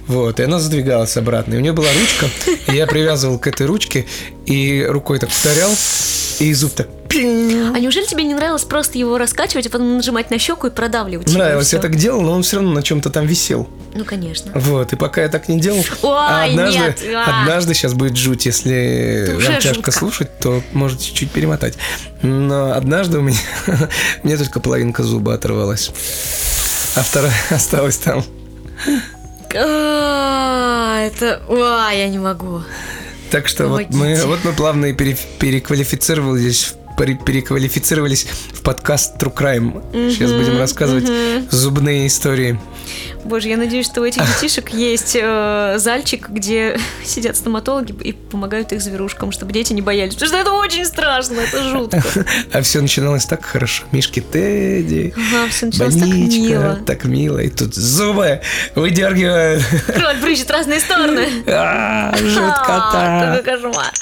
Вот, 0.08 0.42
и 0.42 0.44
она 0.44 0.60
задвигалась 0.60 1.16
обратно. 1.16 1.54
И 1.54 1.58
у 1.58 1.62
нее 1.62 1.74
была 1.74 1.88
ручка, 1.88 2.28
и 2.68 2.76
я 2.76 2.86
привязывал 2.86 3.40
к 3.40 3.48
этой 3.48 3.66
ручке, 3.66 4.06
и 4.46 4.86
рукой 4.90 5.20
так 5.20 5.30
ударял, 5.42 5.72
и 6.40 6.54
зуб 6.54 6.74
так 6.74 7.02
А 7.15 7.79
неужели 7.79 8.05
тебе 8.05 8.24
не 8.24 8.34
нравилось 8.34 8.63
просто 8.63 8.98
его 8.98 9.17
раскачивать, 9.17 9.67
а 9.67 9.70
потом 9.70 9.98
нажимать 9.98 10.32
на 10.32 10.39
щеку 10.39 10.67
и 10.67 10.70
продавливать? 10.70 11.32
Нравилось, 11.34 11.74
я 11.74 11.79
так 11.79 11.96
делал, 11.96 12.22
но 12.22 12.34
он 12.34 12.43
все 12.43 12.58
равно 12.58 12.72
на 12.72 12.82
чем-то 12.84 13.10
там 13.10 13.25
висел. 13.25 13.67
Ну, 13.93 14.03
конечно. 14.05 14.51
Вот, 14.55 14.93
и 14.93 14.96
пока 14.96 15.22
я 15.22 15.29
так 15.29 15.48
не 15.48 15.60
делал, 15.60 15.84
а 16.01 16.43
Ой, 16.43 16.51
однажды, 16.51 16.79
нет, 16.79 17.00
а. 17.15 17.41
однажды 17.43 17.74
сейчас 17.74 17.93
будет 17.93 18.17
жуть, 18.17 18.46
если 18.46 19.29
вам 19.34 19.60
тяжко 19.60 19.75
жутко. 19.75 19.91
слушать, 19.91 20.39
то 20.39 20.63
можете 20.74 21.05
чуть-чуть 21.05 21.32
перемотать. 21.32 21.75
Но 22.24 22.74
однажды 22.74 23.20
у 23.20 23.22
меня, 23.22 23.38
мне 24.24 24.38
только 24.38 24.60
половинка 24.60 25.03
зуба 25.03 25.36
оторвалась, 25.36 25.91
а 26.96 27.03
вторая 27.03 27.34
осталась 27.51 27.98
там. 27.98 28.24
А, 29.55 31.00
это... 31.01 31.41
Ой, 31.48 31.98
я 31.98 32.08
не 32.10 32.17
могу. 32.17 32.63
Так 33.29 33.48
что 33.48 33.67
вот 33.67 33.89
мы, 33.89 34.20
вот 34.25 34.43
мы 34.43 34.53
плавно 34.53 34.93
пере- 34.93 35.17
переквалифицировались 35.39 36.75
переквалифицировались 36.98 38.26
в 38.54 38.62
подкаст 38.62 39.22
True 39.22 39.34
Crime. 39.34 40.10
Сейчас 40.12 40.32
будем 40.32 40.58
рассказывать 40.58 41.10
зубные 41.52 42.08
истории. 42.08 42.60
Боже, 43.24 43.48
я 43.48 43.56
надеюсь, 43.58 43.86
что 43.86 44.02
у 44.02 44.06
этих 44.06 44.22
детишек 44.36 44.70
есть 44.70 45.16
э, 45.20 45.76
зальчик, 45.78 46.28
где 46.30 46.78
сидят 47.06 47.38
стоматологи 47.38 47.94
и 48.04 48.12
помогают 48.12 48.74
их 48.74 48.82
зверушкам, 48.82 49.32
чтобы 49.32 49.54
дети 49.54 49.72
не 49.72 49.82
боялись. 49.82 50.14
Потому 50.16 50.30
что 50.30 50.38
это 50.40 50.52
очень 50.52 50.86
страшно, 50.86 51.40
это 51.40 51.64
жутко. 51.64 52.04
А 52.52 52.62
все 52.62 52.82
начиналось 52.82 53.26
так 53.26 53.46
хорошо. 53.46 53.86
Мишки 53.94 54.20
Тедди, 54.20 55.14
Ага, 55.16 55.48
все 55.50 55.68
началось 55.68 55.94
так 55.96 56.08
больничка, 56.10 56.42
мило. 56.42 56.76
так 56.86 57.06
мило. 57.06 57.40
И 57.40 57.50
тут 57.50 57.74
зубы 57.74 58.42
выдергивают. 58.76 59.64
Кровь 59.88 60.20
брызжет 60.22 60.52
разные 60.52 60.80
стороны. 60.82 61.28
А, 61.48 62.12
А, 62.14 62.18
Жуткота. 62.18 63.42
Какой 63.42 63.44
кошмар. 63.72 63.94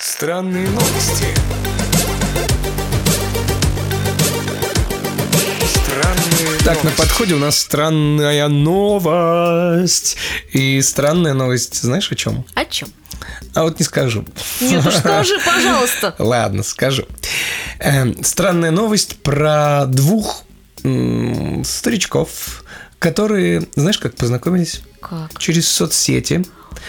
Странные 0.00 0.68
новости. 0.68 1.26
Странные 5.66 6.58
так, 6.64 6.84
на 6.84 6.90
подходе 6.92 7.34
у 7.34 7.38
нас 7.38 7.58
странная 7.58 8.46
новость. 8.46 10.16
И 10.52 10.80
странная 10.82 11.34
новость, 11.34 11.82
знаешь 11.82 12.10
о 12.12 12.14
чем? 12.14 12.44
О 12.54 12.64
чем? 12.64 12.90
А 13.54 13.64
вот 13.64 13.80
не 13.80 13.84
скажу. 13.84 14.24
Нет, 14.60 14.84
ну 14.84 14.90
что 14.90 15.24
же, 15.24 15.38
пожалуйста. 15.44 16.14
Ладно, 16.18 16.62
скажу. 16.62 17.06
Эм, 17.80 18.22
странная 18.22 18.70
новость 18.70 19.20
про 19.22 19.86
двух 19.86 20.44
старичков, 20.78 22.64
которые, 23.00 23.66
знаешь, 23.74 23.98
как 23.98 24.14
познакомились? 24.14 24.82
Как? 25.00 25.36
Через 25.38 25.68
соцсети. 25.68 26.44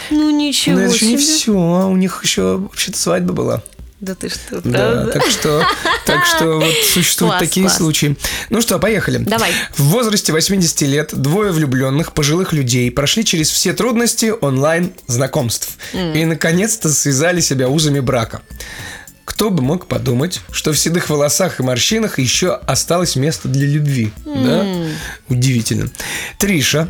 Ну 0.10 0.30
ничего 0.30 0.76
Но 0.78 0.82
это 0.86 0.94
еще 0.94 1.06
не 1.08 1.18
все. 1.18 1.52
У 1.54 1.96
них 1.98 2.22
еще 2.24 2.58
вообще-то 2.58 2.98
свадьба 2.98 3.34
была. 3.34 3.64
Да 4.00 4.16
ты 4.16 4.30
что, 4.30 4.62
Да, 4.64 4.80
правда? 4.94 5.12
так 5.12 5.26
что, 5.28 5.64
так 6.08 6.26
что 6.26 6.46
вот 6.60 6.74
существуют 6.92 7.34
Класс, 7.34 7.40
такие 7.40 7.66
класс. 7.68 7.78
случаи. 7.78 8.18
Ну 8.50 8.60
что, 8.62 8.80
поехали. 8.80 9.20
Давай. 9.20 9.52
В 9.78 9.84
возрасте 9.84 10.32
80 10.34 10.82
лет 10.82 11.10
двое 11.14 11.52
влюбленных 11.52 12.14
пожилых 12.14 12.52
людей 12.52 12.90
прошли 12.90 13.24
через 13.24 13.52
все 13.52 13.74
трудности 13.74 14.34
онлайн-знакомств 14.42 15.78
и, 15.94 16.26
наконец-то, 16.26 16.90
связали 16.92 17.42
себя 17.42 17.70
узами 17.70 18.00
брака. 18.00 18.42
Кто 19.24 19.52
бы 19.52 19.62
мог 19.62 19.86
подумать, 19.86 20.42
что 20.52 20.74
в 20.74 20.80
седых 20.80 21.10
волосах 21.12 21.60
и 21.60 21.64
морщинах 21.64 22.18
еще 22.18 22.56
осталось 22.56 23.16
место 23.16 23.50
для 23.50 23.68
любви. 23.68 24.12
Да? 24.26 24.66
Удивительно. 25.30 25.90
Триша, 26.40 26.90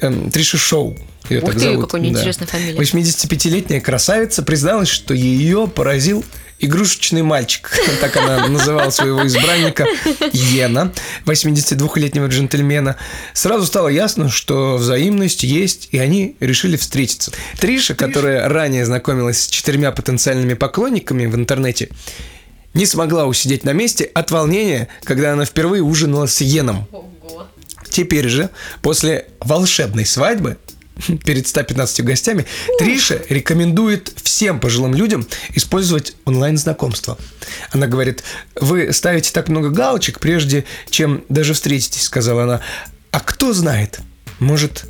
эм, 0.00 0.30
Триша 0.30 0.58
Шоу. 0.58 0.98
Ее 1.30 1.40
Ух 1.40 1.46
так 1.50 1.54
ты, 1.54 1.60
зовут. 1.60 1.90
какая 1.90 2.06
интересная 2.06 2.46
фамилия. 2.46 2.78
85-летняя 2.78 3.80
красавица 3.80 4.42
призналась, 4.42 4.88
что 4.88 5.14
ее 5.14 5.68
поразил 5.68 6.24
игрушечный 6.60 7.22
мальчик. 7.22 7.70
Так 8.00 8.16
она 8.16 8.46
называла 8.48 8.90
своего 8.90 9.26
избранника 9.26 9.86
Йена, 10.32 10.92
82-летнего 11.24 12.26
джентльмена. 12.26 12.96
Сразу 13.32 13.66
стало 13.66 13.88
ясно, 13.88 14.28
что 14.28 14.76
взаимность 14.76 15.42
есть, 15.42 15.88
и 15.90 15.98
они 15.98 16.36
решили 16.40 16.76
встретиться. 16.76 17.32
Триша, 17.58 17.94
которая 17.94 18.48
ранее 18.48 18.86
знакомилась 18.86 19.42
с 19.42 19.46
четырьмя 19.48 19.90
потенциальными 19.90 20.54
поклонниками 20.54 21.26
в 21.26 21.34
интернете, 21.34 21.88
не 22.74 22.86
смогла 22.86 23.26
усидеть 23.26 23.64
на 23.64 23.72
месте 23.72 24.04
от 24.04 24.30
волнения, 24.30 24.88
когда 25.02 25.32
она 25.32 25.44
впервые 25.44 25.82
ужинала 25.82 26.26
с 26.26 26.40
Йеном. 26.40 26.86
Теперь 27.90 28.28
же, 28.28 28.50
после 28.82 29.26
волшебной 29.40 30.06
свадьбы, 30.06 30.58
перед 31.24 31.46
115 31.46 32.04
гостями, 32.04 32.46
Триша 32.78 33.22
рекомендует 33.28 34.12
всем 34.22 34.60
пожилым 34.60 34.94
людям 34.94 35.26
использовать 35.54 36.14
онлайн-знакомство. 36.24 37.18
Она 37.70 37.86
говорит, 37.86 38.22
вы 38.60 38.92
ставите 38.92 39.32
так 39.32 39.48
много 39.48 39.70
галочек, 39.70 40.20
прежде 40.20 40.64
чем 40.90 41.24
даже 41.28 41.54
встретитесь, 41.54 42.02
сказала 42.02 42.44
она. 42.44 42.60
А 43.10 43.20
кто 43.20 43.52
знает, 43.52 44.00
может, 44.38 44.86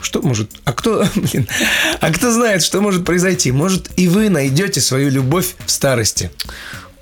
что 0.00 0.20
может, 0.22 0.50
а 0.64 0.72
кто, 0.72 1.06
блин, 1.14 1.48
а 2.00 2.12
кто 2.12 2.32
знает, 2.32 2.62
что 2.62 2.80
может 2.80 3.04
произойти? 3.04 3.52
Может, 3.52 3.90
и 3.96 4.08
вы 4.08 4.28
найдете 4.28 4.80
свою 4.80 5.10
любовь 5.10 5.54
в 5.64 5.70
старости. 5.70 6.30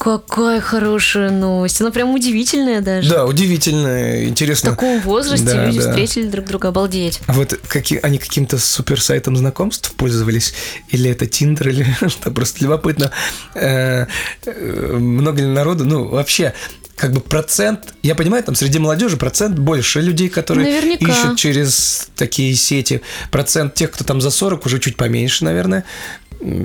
Какая 0.00 0.62
хорошая 0.62 1.30
новость. 1.30 1.78
Она 1.83 1.90
прям 1.90 2.14
удивительная 2.14 2.80
даже. 2.80 3.11
Да, 3.11 3.26
удивительно, 3.26 4.25
В 4.25 4.28
интересно. 4.30 4.71
таком 4.71 4.99
возрасте 5.02 5.45
Да, 5.45 5.66
люди 5.66 5.78
да. 5.78 5.90
встретили 5.90 6.26
друг 6.26 6.47
друга. 6.47 6.69
Обалдеть. 6.69 7.21
А 7.26 7.35
вот 7.35 7.59
какие, 7.69 8.00
они 8.00 8.16
каким-то 8.16 8.59
суперсайтом 8.59 9.37
знакомств 9.37 9.92
пользовались? 9.92 10.54
Или 10.88 11.11
это 11.11 11.26
Тиндер, 11.26 11.69
или 11.69 11.87
что? 12.09 12.30
Просто 12.30 12.64
любопытно. 12.64 13.11
Э, 13.54 14.07
э, 14.47 14.92
Много 14.97 15.42
ли 15.42 15.47
народу? 15.49 15.85
Ну, 15.85 16.09
вообще, 16.09 16.54
как 16.97 17.12
бы 17.12 17.21
процент, 17.21 17.95
я 18.02 18.14
понимаю, 18.14 18.42
там 18.45 18.54
среди 18.54 18.78
молодежи 18.78 19.16
процент 19.16 19.59
больше 19.59 20.00
людей, 20.00 20.28
которые 20.28 20.66
Наверняка. 20.66 21.11
ищут 21.11 21.38
через 21.38 22.09
такие 22.14 22.54
сети. 22.54 23.00
Процент 23.30 23.75
тех, 23.75 23.90
кто 23.90 24.04
там 24.04 24.21
за 24.21 24.30
40, 24.30 24.64
уже 24.66 24.78
чуть 24.78 24.97
поменьше, 24.97 25.45
наверное. 25.45 25.85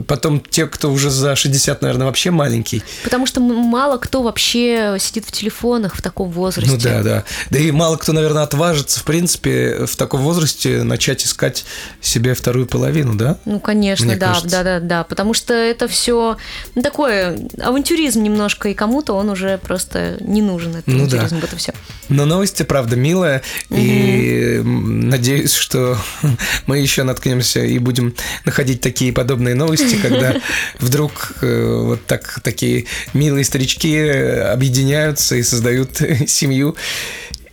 Потом 0.08 0.40
те, 0.40 0.68
кто 0.68 0.92
уже 0.92 1.10
за 1.10 1.36
60, 1.36 1.82
наверное, 1.82 2.08
вообще 2.08 2.32
маленький. 2.32 2.82
Потому 3.04 3.26
что 3.26 3.42
мало 3.42 3.98
кто 3.98 4.24
вообще 4.24 4.96
сидит 5.00 5.26
в 5.26 5.32
телефонах 5.32 5.96
в 5.96 6.02
таком 6.02 6.30
возрасте. 6.30 6.72
Ну 6.72 6.78
да, 6.82 7.04
да. 7.04 7.24
Да 7.50 7.60
и 7.60 7.72
мало 7.72 7.98
кто, 7.98 8.14
наверное, 8.14 8.44
отважится, 8.44 9.00
в 9.00 9.04
принципе, 9.04 9.86
в 9.86 9.96
таком 9.96 10.22
возрасте 10.22 10.84
начать 10.84 11.26
искать 11.26 11.66
себе 12.02 12.34
вторую 12.34 12.68
половину, 12.68 13.16
да? 13.16 13.38
Ну, 13.46 13.60
конечно, 13.60 14.06
Мне 14.06 14.16
да, 14.16 14.28
кажется. 14.28 14.50
да, 14.50 14.64
да, 14.64 14.80
да. 14.80 15.04
Потому 15.04 15.34
что 15.34 15.54
это 15.54 15.88
все 15.88 16.38
ну, 16.76 16.82
такое 16.82 17.38
авантюризм 17.62 18.24
немножко, 18.24 18.70
и 18.70 18.74
кому-то 18.74 19.14
он 19.14 19.30
уже 19.30 19.58
просто 19.58 20.18
не 20.22 20.42
нужен, 20.42 20.72
этот 20.72 20.88
Ну 20.88 21.08
да. 21.08 21.18
авантюризм, 21.18 21.46
это 21.46 21.56
все. 21.58 21.74
Но 22.08 22.26
новости, 22.26 22.64
правда, 22.64 22.96
милая, 22.96 23.42
и 23.70 24.58
м, 24.60 25.10
надеюсь, 25.10 25.54
что 25.54 25.98
мы 26.66 26.78
еще 26.80 27.04
наткнемся 27.04 27.62
и 27.64 27.78
будем 27.80 28.16
находить 28.46 28.80
такие 28.82 29.12
подобные 29.12 29.54
новости, 29.56 29.65
когда 30.02 30.40
вдруг 30.80 31.34
э, 31.42 31.80
вот 31.84 32.06
так 32.06 32.40
такие 32.44 32.86
милые 33.14 33.44
старички 33.44 33.96
э, 33.96 34.52
объединяются 34.52 35.36
и 35.36 35.44
создают 35.44 36.02
семью 36.28 36.76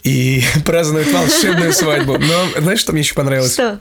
и 0.02 0.42
празднуют 0.64 1.11
волшебную 1.12 1.73
свадьбу. 1.73 2.19
Но 2.19 2.61
знаешь, 2.61 2.81
что 2.81 2.92
мне 2.92 3.02
еще 3.02 3.14
понравилось? 3.14 3.52
Что? 3.52 3.81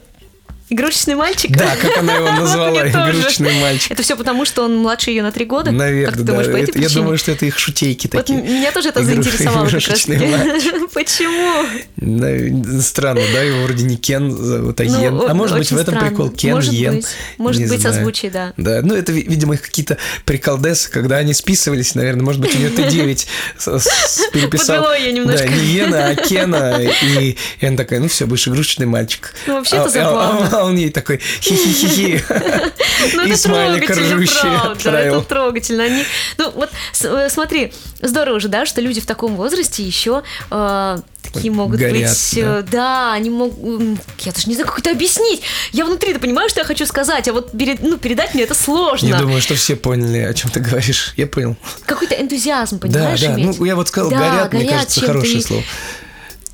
Игрушечный 0.72 1.16
мальчик? 1.16 1.52
Да, 1.52 1.76
как 1.76 1.98
она 1.98 2.14
его 2.16 2.32
назвала, 2.42 2.88
игрушечный 2.88 3.60
мальчик. 3.60 3.92
Это 3.92 4.04
все 4.04 4.16
потому, 4.16 4.46
что 4.46 4.64
он 4.64 4.78
младше 4.78 5.10
ее 5.12 5.22
на 5.22 5.32
три 5.34 5.44
года? 5.46 5.70
Наверное, 5.72 6.06
Как 6.06 6.16
ты 6.18 6.24
да. 6.24 6.32
думаешь, 6.34 6.48
Это- 6.70 6.80
я 6.80 6.88
думаю, 6.90 7.18
что 7.18 7.32
это 7.34 7.46
их 7.46 7.60
шутейки 7.60 8.08
Вот 8.12 8.26
такие. 8.26 8.42
меня 8.42 8.72
тоже 8.72 8.90
это 8.90 9.02
Игру- 9.02 9.22
заинтересовало 9.22 9.66
как 9.66 9.74
раз 9.74 10.02
Почему? 10.94 12.82
Странно, 12.82 13.22
да, 13.34 13.42
его 13.42 13.64
вроде 13.66 13.84
не 13.84 13.98
Кен 13.98 14.32
зовут, 14.32 14.80
а 14.80 14.84
Ну, 14.84 15.02
Йен. 15.02 15.22
А 15.28 15.34
может 15.34 15.58
быть, 15.58 15.72
в 15.72 15.78
этом 15.78 15.94
странно. 15.96 16.08
прикол 16.10 16.30
Кен, 16.30 16.56
Может 16.56 16.74
Йен. 16.74 16.96
быть. 16.96 17.08
Может 17.38 17.62
Не 17.62 17.68
быть, 17.68 17.80
знаю. 17.82 17.96
созвучие, 17.96 18.32
да. 18.32 18.54
Да, 18.58 18.82
ну 18.82 18.96
это, 18.96 19.12
ви- 19.12 19.26
видимо, 19.28 19.56
их 19.56 19.62
какие-то 19.62 19.98
приколдесы, 20.26 20.90
когда 20.90 21.18
они 21.18 21.34
списывались, 21.34 21.96
наверное, 21.96 22.24
может 22.24 22.42
быть, 22.42 22.56
у 22.56 22.58
нее 22.58 22.70
Т9 22.70 23.28
с- 23.58 23.80
с- 23.80 24.30
переписал. 24.32 24.78
Подвело 24.84 24.94
её 24.96 25.12
немножко. 25.12 25.48
Да, 25.48 25.54
не 25.54 25.66
Йена, 25.66 26.08
а 26.08 26.16
Кена. 26.16 26.78
И, 26.82 27.38
и 27.60 27.66
она 27.66 27.78
такая, 27.78 28.00
ну 28.00 28.08
все, 28.08 28.26
будешь 28.26 28.48
игрушечный 28.48 28.86
мальчик. 28.86 29.34
Ну, 29.48 29.56
вообще 29.56 29.76
это 29.78 29.86
а, 29.86 29.88
а- 29.88 29.90
забавно. 29.90 30.61
А 30.62 30.66
он 30.66 30.76
ей 30.78 30.90
такой, 30.92 31.20
хи-хи-хи-хи. 31.42 32.24
Ну, 33.14 33.24
это 33.24 33.42
трогательно, 33.44 34.76
правда, 34.76 35.00
это 35.00 35.22
трогательно. 35.22 35.84
Они, 35.86 36.04
ну, 36.38 36.52
вот 36.52 36.70
э, 37.04 37.30
смотри, 37.32 37.74
здорово 38.02 38.40
же, 38.40 38.48
да, 38.48 38.66
что 38.68 38.80
люди 38.80 39.02
в 39.02 39.08
таком 39.08 39.36
возрасте 39.36 39.82
еще 39.84 40.22
э, 40.52 41.00
такие 41.24 41.52
могут 41.52 41.80
Горят, 41.80 42.12
быть... 42.12 42.34
э, 42.38 42.64
Да, 42.72 43.14
они 43.14 43.32
могут... 43.32 43.98
Я 44.20 44.32
даже 44.32 44.48
не 44.48 44.54
знаю, 44.54 44.68
как 44.70 44.80
это 44.80 44.92
объяснить. 44.92 45.42
Я 45.72 45.86
внутри-то 45.86 46.20
понимаю, 46.20 46.48
что 46.50 46.60
я 46.60 46.66
хочу 46.66 46.86
сказать, 46.86 47.28
а 47.28 47.34
вот 47.34 47.52
перед- 47.58 47.82
ну, 47.82 47.98
передать 47.98 48.36
мне 48.36 48.44
это 48.44 48.54
сложно. 48.54 49.08
Я 49.08 49.18
думаю, 49.18 49.42
что 49.42 49.56
все 49.56 49.76
поняли, 49.76 50.20
о 50.20 50.34
чем 50.36 50.52
ты 50.52 50.60
говоришь. 50.60 51.14
Я 51.18 51.26
понял. 51.26 51.56
Какой-то 51.88 52.14
энтузиазм, 52.16 52.78
Да, 52.80 52.88
понимаешь, 52.88 53.20
да. 53.22 53.34
иметь? 53.34 53.58
Ну, 53.60 53.66
я 53.66 53.76
вот 53.76 53.88
сказал, 53.88 54.12
Да, 54.12 54.18
горят, 54.20 54.54
мне 54.54 54.64
горят 54.66 54.76
кажется, 54.76 55.02
хорошее 55.02 55.38
и- 55.40 55.42
слово. 55.42 55.64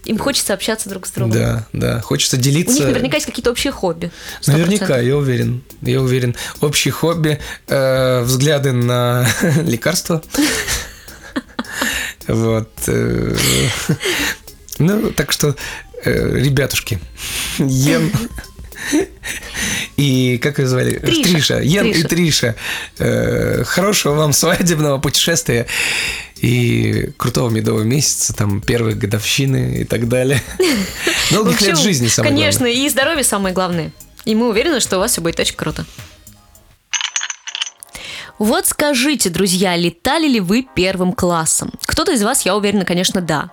Им 0.07 0.17
хочется 0.17 0.53
общаться 0.53 0.89
друг 0.89 1.05
с 1.05 1.11
другом. 1.11 1.31
Да, 1.37 1.67
да. 1.73 1.99
Хочется 2.01 2.37
У 2.37 2.39
делиться. 2.39 2.73
них 2.75 2.85
наверняка 2.87 3.17
есть 3.17 3.25
какие-то 3.25 3.51
общие 3.51 3.71
хобби. 3.73 4.09
100%. 4.41 4.51
Наверняка, 4.53 4.97
я 4.99 5.17
уверен. 5.17 5.61
Я 5.81 6.01
уверен. 6.01 6.35
Общие 6.61 6.91
хобби, 6.93 7.39
э, 7.67 8.21
взгляды 8.21 8.71
на 8.71 9.27
лекарства. 9.63 10.21
Вот. 12.27 12.69
э, 12.87 13.35
Ну, 14.79 15.11
так 15.11 15.31
что, 15.31 15.55
э, 16.05 16.37
ребятушки, 16.39 16.99
Йен 17.57 18.11
и 19.97 20.37
как 20.37 20.59
ее 20.59 20.67
звали? 20.67 20.91
Триша. 20.99 21.59
Йен 21.59 21.87
и 21.87 22.03
Триша. 22.03 22.07
Триша. 22.07 22.55
Э, 22.99 23.63
Хорошего 23.65 24.13
вам 24.13 24.31
свадебного 24.31 24.99
путешествия 24.99 25.65
и 26.35 27.11
крутого 27.17 27.49
медового 27.49 27.81
месяца, 27.83 28.33
там, 28.33 28.61
первой 28.61 28.93
годовщины 28.93 29.79
и 29.81 29.83
так 29.83 30.07
далее. 30.07 30.41
Долгих 31.31 31.59
лет 31.61 31.79
жизни, 31.79 32.07
самое 32.07 32.33
Конечно, 32.33 32.65
главное. 32.65 32.85
и 32.85 32.89
здоровье 32.89 33.23
самое 33.23 33.55
главное. 33.55 33.91
И 34.25 34.35
мы 34.35 34.49
уверены, 34.49 34.79
что 34.79 34.97
у 34.97 34.99
вас 34.99 35.11
все 35.13 35.21
будет 35.21 35.39
очень 35.39 35.55
круто. 35.55 35.85
Вот 38.37 38.67
скажите, 38.67 39.29
друзья, 39.31 39.75
летали 39.75 40.27
ли 40.27 40.39
вы 40.39 40.67
первым 40.75 41.13
классом? 41.13 41.71
Кто-то 41.87 42.11
из 42.11 42.21
вас, 42.21 42.45
я 42.45 42.55
уверена, 42.55 42.85
конечно, 42.85 43.19
да. 43.19 43.49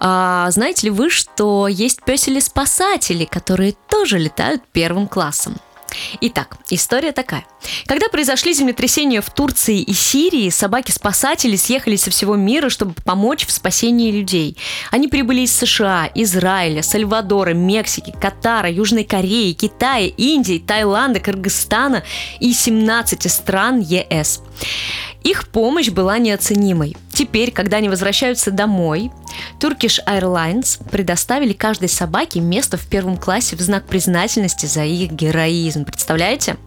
А 0.00 0.50
знаете 0.50 0.88
ли 0.88 0.90
вы, 0.90 1.08
что 1.08 1.66
есть 1.66 2.02
песели-спасатели, 2.04 3.24
которые 3.24 3.74
тоже 3.88 4.18
летают 4.18 4.62
первым 4.70 5.08
классом? 5.08 5.56
Итак, 6.20 6.56
история 6.70 7.12
такая. 7.12 7.44
Когда 7.86 8.08
произошли 8.08 8.52
землетрясения 8.52 9.20
в 9.20 9.30
Турции 9.30 9.80
и 9.80 9.92
Сирии, 9.92 10.50
собаки-спасатели 10.50 11.56
съехались 11.56 12.02
со 12.02 12.10
всего 12.10 12.36
мира, 12.36 12.68
чтобы 12.68 12.94
помочь 13.04 13.46
в 13.46 13.52
спасении 13.52 14.10
людей. 14.10 14.56
Они 14.90 15.08
прибыли 15.08 15.42
из 15.42 15.56
США, 15.56 16.10
Израиля, 16.14 16.82
Сальвадора, 16.82 17.54
Мексики, 17.54 18.14
Катара, 18.18 18.70
Южной 18.70 19.04
Кореи, 19.04 19.52
Китая, 19.52 20.08
Индии, 20.16 20.62
Таиланда, 20.64 21.20
Кыргызстана 21.20 22.02
и 22.40 22.52
17 22.52 23.30
стран 23.30 23.80
ЕС. 23.80 24.42
Их 25.24 25.48
помощь 25.48 25.90
была 25.90 26.18
неоценимой. 26.18 26.96
Теперь, 27.18 27.50
когда 27.50 27.78
они 27.78 27.88
возвращаются 27.88 28.52
домой, 28.52 29.10
Turkish 29.58 29.98
Airlines 30.06 30.80
предоставили 30.88 31.52
каждой 31.52 31.88
собаке 31.88 32.38
место 32.38 32.76
в 32.76 32.86
первом 32.86 33.16
классе 33.16 33.56
в 33.56 33.60
знак 33.60 33.86
признательности 33.86 34.66
за 34.66 34.84
их 34.84 35.10
героизм. 35.10 35.84
Представляете? 35.84 36.58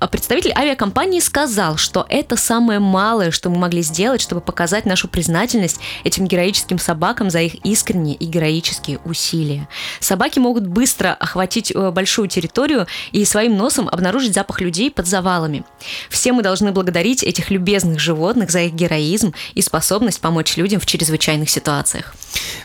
А 0.00 0.08
Представитель 0.16 0.52
авиакомпании 0.56 1.20
сказал, 1.20 1.76
что 1.76 2.06
это 2.08 2.36
самое 2.36 2.80
малое, 2.80 3.30
что 3.30 3.50
мы 3.50 3.58
могли 3.58 3.82
сделать, 3.82 4.20
чтобы 4.20 4.40
показать 4.40 4.86
нашу 4.86 5.08
признательность 5.08 5.78
этим 6.04 6.26
героическим 6.26 6.78
собакам 6.78 7.30
за 7.30 7.42
их 7.42 7.54
искренние 7.64 8.16
и 8.16 8.24
героические 8.24 8.98
усилия. 9.04 9.68
Собаки 10.00 10.38
могут 10.38 10.66
быстро 10.66 11.14
охватить 11.14 11.70
э, 11.70 11.90
большую 11.90 12.28
территорию 12.28 12.86
и 13.12 13.24
своим 13.24 13.56
носом 13.56 13.88
обнаружить 13.88 14.34
запах 14.34 14.60
людей 14.60 14.90
под 14.90 15.06
завалами. 15.06 15.64
Все 16.10 16.32
мы 16.32 16.42
должны 16.42 16.72
благодарить 16.72 17.22
этих 17.22 17.50
любезных 17.50 18.00
животных 18.00 18.50
за 18.50 18.62
их 18.62 18.72
героизм 18.72 19.32
и 19.54 19.62
способность 19.62 20.20
помочь 20.20 20.56
людям 20.56 20.80
в 20.80 20.86
чрезвычайных 20.86 21.50
ситуациях. 21.50 22.14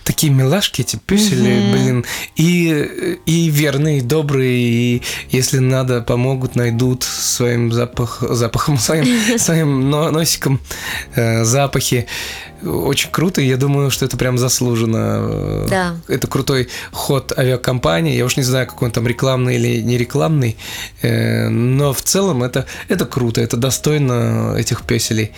Такие 0.04 0.34
милашки 0.34 0.82
эти 0.82 0.96
писали, 0.96 1.72
блин, 1.72 2.06
и, 2.36 3.20
и 3.26 3.50
верные, 3.50 4.00
и 4.00 4.02
добрые, 4.02 4.58
и 4.58 5.02
если 5.30 5.60
надо, 5.60 6.02
помогут, 6.02 6.56
найдут 6.56 6.71
своим 7.04 7.72
запах, 7.72 8.24
запахом, 8.30 8.78
своим, 8.80 9.38
своим 9.38 9.90
но- 9.90 10.12
носиком 10.12 10.60
э, 11.16 11.44
запахи. 11.44 12.08
Очень 12.64 13.10
круто, 13.12 13.42
и 13.42 13.48
я 13.48 13.58
думаю, 13.58 13.90
что 13.90 14.06
это 14.06 14.18
прям 14.18 14.38
заслуженно. 14.38 15.66
Да. 15.68 15.96
Это 16.08 16.28
крутой 16.28 16.70
ход 16.92 17.34
авиакомпании. 17.38 18.16
Я 18.16 18.26
уж 18.26 18.38
не 18.38 18.44
знаю, 18.44 18.68
какой 18.68 18.90
он 18.90 18.92
там 18.92 19.08
рекламный 19.08 19.56
или 19.56 19.82
не 19.82 19.98
рекламный, 19.98 20.58
э, 21.02 21.50
но 21.50 21.94
в 21.94 22.02
целом 22.02 22.44
это, 22.44 22.66
это 22.88 23.06
круто, 23.06 23.42
это 23.42 23.58
достойно 23.58 24.56
этих 24.58 24.84
песелей. 24.84 25.32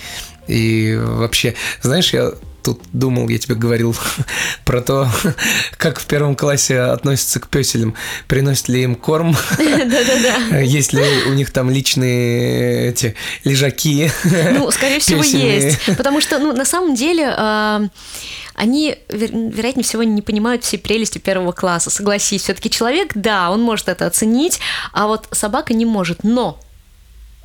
И 0.47 0.99
вообще, 1.01 1.55
знаешь, 1.81 2.13
я 2.13 2.33
тут 2.63 2.81
думал, 2.93 3.29
я 3.29 3.37
тебе 3.37 3.55
говорил 3.55 3.95
про 4.65 4.81
то, 4.81 5.09
как 5.77 5.99
в 5.99 6.05
первом 6.05 6.35
классе 6.35 6.79
относятся 6.79 7.39
к 7.39 7.47
песелям. 7.47 7.95
Приносят 8.27 8.69
ли 8.69 8.83
им 8.83 8.95
корм? 8.95 9.35
Да-да-да. 9.57 10.59
Есть 10.59 10.93
ли 10.93 11.03
у 11.27 11.33
них 11.33 11.51
там 11.51 11.69
личные 11.69 12.89
эти 12.89 13.15
лежаки? 13.43 14.11
Ну, 14.23 14.71
скорее 14.71 14.99
всего, 14.99 15.23
есть. 15.23 15.79
Потому 15.97 16.21
что, 16.21 16.39
ну, 16.39 16.53
на 16.53 16.65
самом 16.65 16.95
деле, 16.95 17.33
а, 17.37 17.81
они, 18.55 18.97
вер- 19.09 19.51
вероятнее 19.51 19.83
всего, 19.83 20.03
не 20.03 20.21
понимают 20.21 20.63
всей 20.63 20.77
прелести 20.77 21.17
первого 21.17 21.51
класса. 21.51 21.89
Согласись, 21.89 22.43
все-таки 22.43 22.69
человек, 22.69 23.11
да, 23.15 23.51
он 23.51 23.61
может 23.61 23.89
это 23.89 24.05
оценить, 24.05 24.59
а 24.91 25.07
вот 25.07 25.27
собака 25.31 25.73
не 25.73 25.85
может. 25.85 26.23
Но 26.23 26.59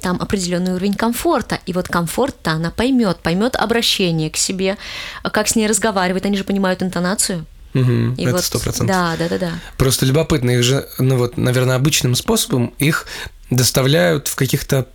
там 0.00 0.20
определенный 0.20 0.72
уровень 0.72 0.94
комфорта. 0.94 1.58
И 1.66 1.72
вот 1.72 1.88
комфорт-то 1.88 2.52
она 2.52 2.70
поймет, 2.70 3.18
поймет 3.18 3.56
обращение 3.56 4.30
к 4.30 4.36
себе, 4.36 4.76
как 5.22 5.48
с 5.48 5.56
ней 5.56 5.66
разговаривать. 5.66 6.24
Они 6.24 6.36
же 6.36 6.44
понимают 6.44 6.82
интонацию. 6.82 7.46
И 7.74 8.22
Это 8.22 8.32
вот, 8.32 8.44
сто 8.44 8.58
процентов. 8.58 8.88
Да, 8.88 9.14
да, 9.18 9.28
да, 9.28 9.38
да. 9.38 9.52
Просто 9.76 10.06
любопытно, 10.06 10.50
их 10.50 10.62
же, 10.62 10.88
ну 10.98 11.16
вот, 11.16 11.36
наверное, 11.36 11.76
обычным 11.76 12.14
способом 12.14 12.72
их 12.78 13.06
доставляют 13.50 14.28
в 14.28 14.34
каких-то, 14.34 14.86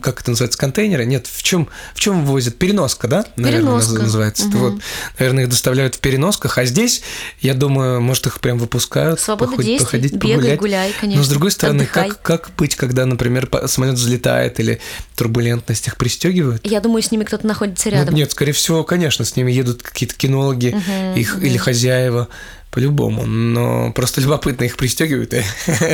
как 0.00 0.20
это 0.22 0.30
называется, 0.30 0.58
контейнеры? 0.58 1.04
Нет, 1.04 1.26
в 1.26 1.42
чем, 1.42 1.68
в 1.94 2.00
чем 2.00 2.24
возят? 2.24 2.56
Переноска, 2.56 3.06
да? 3.06 3.24
Наверное, 3.36 3.66
Переноска. 3.66 4.02
называется. 4.02 4.46
Мгм. 4.46 4.58
Вот, 4.58 4.74
наверное, 5.18 5.44
их 5.44 5.50
доставляют 5.50 5.96
в 5.96 6.00
переносках, 6.00 6.56
а 6.58 6.64
здесь, 6.64 7.02
я 7.40 7.54
думаю, 7.54 8.00
может, 8.00 8.26
их 8.26 8.40
прям 8.40 8.58
выпускают. 8.58 9.20
Свобода 9.20 9.50
походить- 9.52 9.78
действий, 9.78 9.86
походить, 9.86 10.12
бегай, 10.14 10.34
погулять. 10.36 10.58
гуляй, 10.58 10.94
конечно. 10.98 11.20
Но 11.20 11.24
с 11.24 11.28
другой 11.28 11.50
стороны, 11.50 11.82
Отдыхай. 11.82 12.08
как, 12.08 12.22
как 12.22 12.50
быть, 12.56 12.76
когда, 12.76 13.04
например, 13.04 13.48
самолет 13.66 13.94
взлетает 13.96 14.58
или 14.60 14.80
турбулентность 15.16 15.86
их 15.86 15.96
пристегивают? 15.96 16.66
Я 16.66 16.80
думаю, 16.80 17.02
с 17.02 17.10
ними 17.10 17.24
кто-то 17.24 17.46
находится 17.46 17.88
Ну, 17.90 17.94
рядом. 17.96 18.14
нет, 18.14 18.30
скорее 18.32 18.52
всего, 18.52 18.84
конечно, 18.84 19.24
с 19.24 19.36
ними 19.36 19.52
едут 19.52 19.82
какие-то 19.82 20.14
кинологи 20.14 20.74
их, 21.14 21.36
или 21.42 21.56
хозяева, 21.58 22.28
по-любому. 22.70 23.26
Но 23.26 23.92
просто 23.92 24.20
любопытно, 24.20 24.64
их 24.64 24.76
пристегивают. 24.76 25.34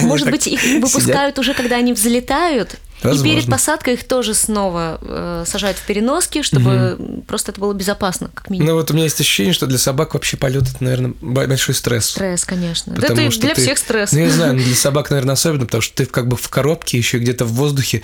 Может 0.02 0.30
быть, 0.30 0.46
их 0.46 0.62
выпускают 0.82 1.38
уже, 1.38 1.54
когда 1.54 1.76
они 1.76 1.92
взлетают, 1.92 2.76
и 3.02 3.07
Возможно. 3.09 3.35
перед 3.35 3.50
посадкой 3.50 3.94
их 3.94 4.04
тоже 4.04 4.33
снова 4.35 4.98
э, 5.02 5.44
сажают 5.46 5.76
в 5.76 5.83
переноски, 5.85 6.42
чтобы 6.42 7.22
просто 7.26 7.52
это 7.52 7.61
было 7.61 7.74
безопасно, 7.74 8.30
как 8.33 8.48
минимум. 8.48 8.70
Ну 8.70 8.74
вот 8.76 8.90
у 8.90 8.94
меня 8.94 9.04
есть 9.04 9.20
ощущение, 9.20 9.52
что 9.52 9.66
для 9.66 9.76
собак 9.78 10.14
вообще 10.14 10.37
полет 10.38 10.62
это, 10.62 10.83
наверное, 10.83 11.12
большой 11.20 11.74
стресс. 11.74 12.07
Стресс, 12.07 12.44
конечно. 12.44 12.94
Да 12.94 13.09
это 13.09 13.20
и 13.20 13.30
что 13.30 13.42
для 13.42 13.54
ты- 13.54 13.61
всех 13.61 13.76
стресс. 13.78 14.12
Ну, 14.12 14.20
я 14.20 14.24
не 14.26 14.30
знаю, 14.30 14.57
для 14.59 14.74
собак, 14.74 15.11
наверное, 15.11 15.35
особенно, 15.35 15.66
потому 15.66 15.83
что 15.83 15.94
ты 15.96 16.07
как 16.07 16.28
бы 16.28 16.37
в 16.37 16.48
коробке, 16.48 16.96
еще 16.96 17.18
где-то 17.18 17.44
в 17.44 17.52
воздухе. 17.52 18.00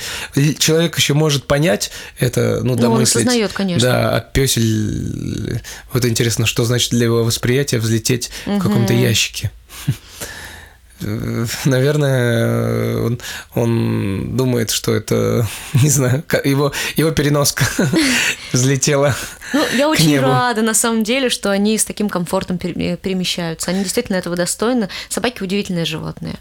Человек 0.59 0.98
еще 0.98 1.14
может 1.14 1.44
понять 1.46 1.90
это, 2.18 2.59
ну, 2.62 2.64
Ну, 2.64 2.72
он 2.72 2.79
домыслить. 2.79 3.24
осознает, 3.24 3.53
конечно. 3.55 3.88
Да, 3.88 4.16
а 4.16 4.20
песель... 4.20 5.62
Вот 5.94 6.05
интересно, 6.05 6.44
что 6.46 6.64
значит 6.64 6.90
для 6.90 7.05
его 7.05 7.24
восприятия 7.24 7.79
взлететь 7.79 8.31
в 8.44 8.59
каком-то 8.59 8.92
ящике. 8.92 9.50
Э, 11.02 11.46
Наверное, 11.64 12.96
он, 13.02 13.20
он 13.54 14.36
думает, 14.36 14.70
что 14.70 14.94
это, 14.94 15.46
не 15.82 15.90
знаю, 15.90 16.22
его, 16.44 16.72
его 16.96 17.10
переноска 17.10 17.64
взлетела. 18.52 19.14
Ну, 19.52 19.64
я 19.76 19.88
очень 19.88 20.18
рада, 20.20 20.62
на 20.62 20.74
самом 20.74 21.02
деле, 21.04 21.28
что 21.28 21.50
они 21.50 21.76
с 21.78 21.84
таким 21.84 22.08
комфортом 22.08 22.58
пере- 22.58 22.96
перемещаются. 22.96 23.70
Они 23.70 23.82
действительно 23.82 24.16
этого 24.16 24.36
достойны. 24.36 24.88
Собаки 25.08 25.42
удивительные 25.42 25.84
животные. 25.84 26.36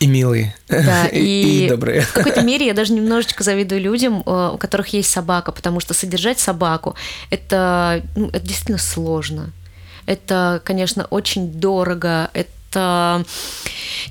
И 0.00 0.06
милые, 0.08 0.52
Да, 0.68 1.06
и, 1.06 1.20
и, 1.20 1.64
и 1.66 1.68
добрые. 1.68 2.00
в 2.00 2.12
какой-то 2.12 2.42
мере 2.42 2.66
я 2.66 2.74
даже 2.74 2.92
немножечко 2.92 3.44
завидую 3.44 3.80
людям, 3.80 4.24
э, 4.26 4.50
у 4.52 4.58
которых 4.58 4.88
есть 4.88 5.08
собака, 5.10 5.52
потому 5.52 5.78
что 5.78 5.94
содержать 5.94 6.40
собаку 6.40 6.96
это, 7.30 8.02
ну, 8.16 8.26
это 8.28 8.40
действительно 8.40 8.78
сложно. 8.78 9.50
Это, 10.04 10.60
конечно, 10.64 11.04
очень 11.04 11.52
дорого. 11.52 12.30
Это 12.34 12.50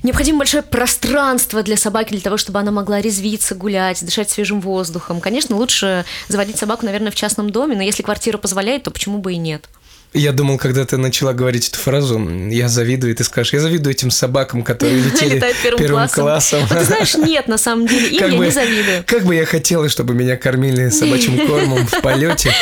необходимо 0.02 0.38
большое 0.38 0.62
пространство 0.62 1.62
для 1.62 1.76
собаки, 1.76 2.10
для 2.10 2.20
того, 2.20 2.36
чтобы 2.36 2.58
она 2.58 2.70
могла 2.70 3.00
резвиться, 3.00 3.54
гулять, 3.54 4.04
дышать 4.04 4.30
свежим 4.30 4.60
воздухом. 4.60 5.20
Конечно, 5.20 5.56
лучше 5.56 6.04
заводить 6.28 6.58
собаку, 6.58 6.84
наверное, 6.84 7.10
в 7.10 7.14
частном 7.14 7.50
доме, 7.50 7.76
но 7.76 7.82
если 7.82 8.02
квартира 8.02 8.38
позволяет, 8.38 8.84
то 8.84 8.90
почему 8.90 9.18
бы 9.18 9.34
и 9.34 9.36
нет? 9.36 9.68
Я 10.14 10.32
думал, 10.32 10.58
когда 10.58 10.84
ты 10.84 10.98
начала 10.98 11.32
говорить 11.32 11.68
эту 11.68 11.78
фразу, 11.78 12.18
я 12.50 12.68
завидую, 12.68 13.12
и 13.12 13.16
ты 13.16 13.24
скажешь, 13.24 13.54
я 13.54 13.60
завидую 13.60 13.94
этим 13.94 14.10
собакам, 14.10 14.62
которые 14.62 15.00
летели 15.04 15.36
Летают 15.36 15.56
первым 15.62 16.08
классом. 16.08 16.66
Вот 16.66 16.78
ты 16.78 16.84
знаешь, 16.84 17.14
нет, 17.16 17.48
на 17.48 17.56
самом 17.56 17.86
деле, 17.86 18.08
им 18.08 18.18
Как 18.18 18.30
я 18.30 18.36
бы- 18.38 18.44
не 18.44 18.50
завидую. 18.50 19.04
Как 19.06 19.24
бы 19.24 19.34
я 19.34 19.46
хотела, 19.46 19.88
чтобы 19.88 20.12
меня 20.12 20.36
кормили 20.36 20.90
собачьим 20.90 21.46
кормом 21.46 21.86
в 21.86 22.00
полете. 22.02 22.52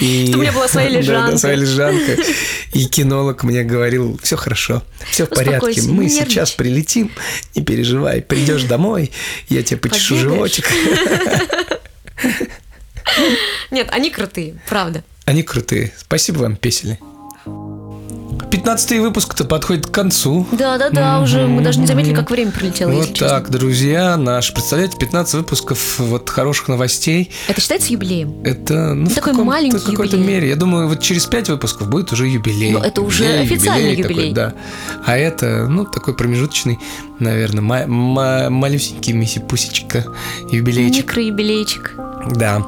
И... 0.00 0.26
Чтобы 0.26 0.38
у 0.38 0.42
меня 0.42 0.52
была 0.52 0.66
своя 0.66 0.88
Да, 0.88 0.94
да, 0.94 0.98
лежанка. 1.00 1.38
своя 1.38 1.54
лежанка. 1.54 2.16
И 2.72 2.84
кинолог 2.86 3.44
мне 3.44 3.62
говорил, 3.62 4.18
все 4.22 4.36
хорошо, 4.36 4.82
все 5.08 5.26
в 5.26 5.28
порядке, 5.30 5.82
мы 5.82 6.04
не 6.04 6.10
сейчас 6.10 6.26
нервничай». 6.28 6.56
прилетим, 6.56 7.12
не 7.54 7.62
переживай, 7.62 8.20
придешь 8.20 8.64
домой, 8.64 9.12
я 9.48 9.62
тебе 9.62 9.78
почешу 9.78 10.16
Побегаешь. 10.16 10.54
животик. 10.56 10.66
Нет, 13.70 13.88
они 13.92 14.10
крутые, 14.10 14.56
правда. 14.68 15.04
Они 15.26 15.42
крутые. 15.42 15.92
Спасибо 15.98 16.38
вам, 16.38 16.56
песели. 16.56 16.98
Пи- 18.50 18.58
15 18.58 19.00
выпуск-то 19.00 19.44
подходит 19.44 19.86
к 19.86 19.90
концу. 19.90 20.46
Да-да-да, 20.52 21.20
уже 21.20 21.46
мы 21.46 21.62
даже 21.62 21.78
не 21.80 21.86
заметили, 21.86 22.14
как 22.14 22.30
время 22.30 22.52
пролетело, 22.52 22.90
Вот 22.90 23.00
если 23.00 23.12
честно. 23.14 23.28
так, 23.28 23.50
друзья, 23.50 24.16
наш, 24.16 24.52
представляете, 24.52 24.96
15 24.98 25.34
выпусков 25.34 25.98
вот 25.98 26.28
хороших 26.30 26.68
новостей. 26.68 27.30
Это 27.48 27.60
считается 27.60 27.92
юбилеем? 27.92 28.42
Это, 28.44 28.94
ну, 28.94 29.06
в 29.10 29.14
Такой 29.14 29.32
маленький 29.34 29.78
какой-то 29.78 30.16
юбилей. 30.16 30.34
мере. 30.34 30.48
Я 30.48 30.56
думаю, 30.56 30.88
вот 30.88 31.00
через 31.00 31.26
5 31.26 31.48
выпусков 31.50 31.88
будет 31.88 32.12
уже 32.12 32.26
юбилей. 32.28 32.72
Ну, 32.72 32.78
это 32.80 33.02
уже 33.02 33.26
официальный 33.26 33.96
такой, 33.96 34.10
юбилей. 34.14 34.32
да. 34.32 34.54
А 35.04 35.16
это, 35.16 35.66
ну, 35.68 35.84
такой 35.84 36.14
промежуточный, 36.14 36.78
наверное, 37.18 37.62
ма- 37.62 37.86
ма- 37.86 38.50
малюсенький 38.50 39.12
миси-пусечка 39.12 40.04
юбилейчик. 40.52 41.04
Микроюбилейчик. 41.04 41.94
Да. 42.30 42.66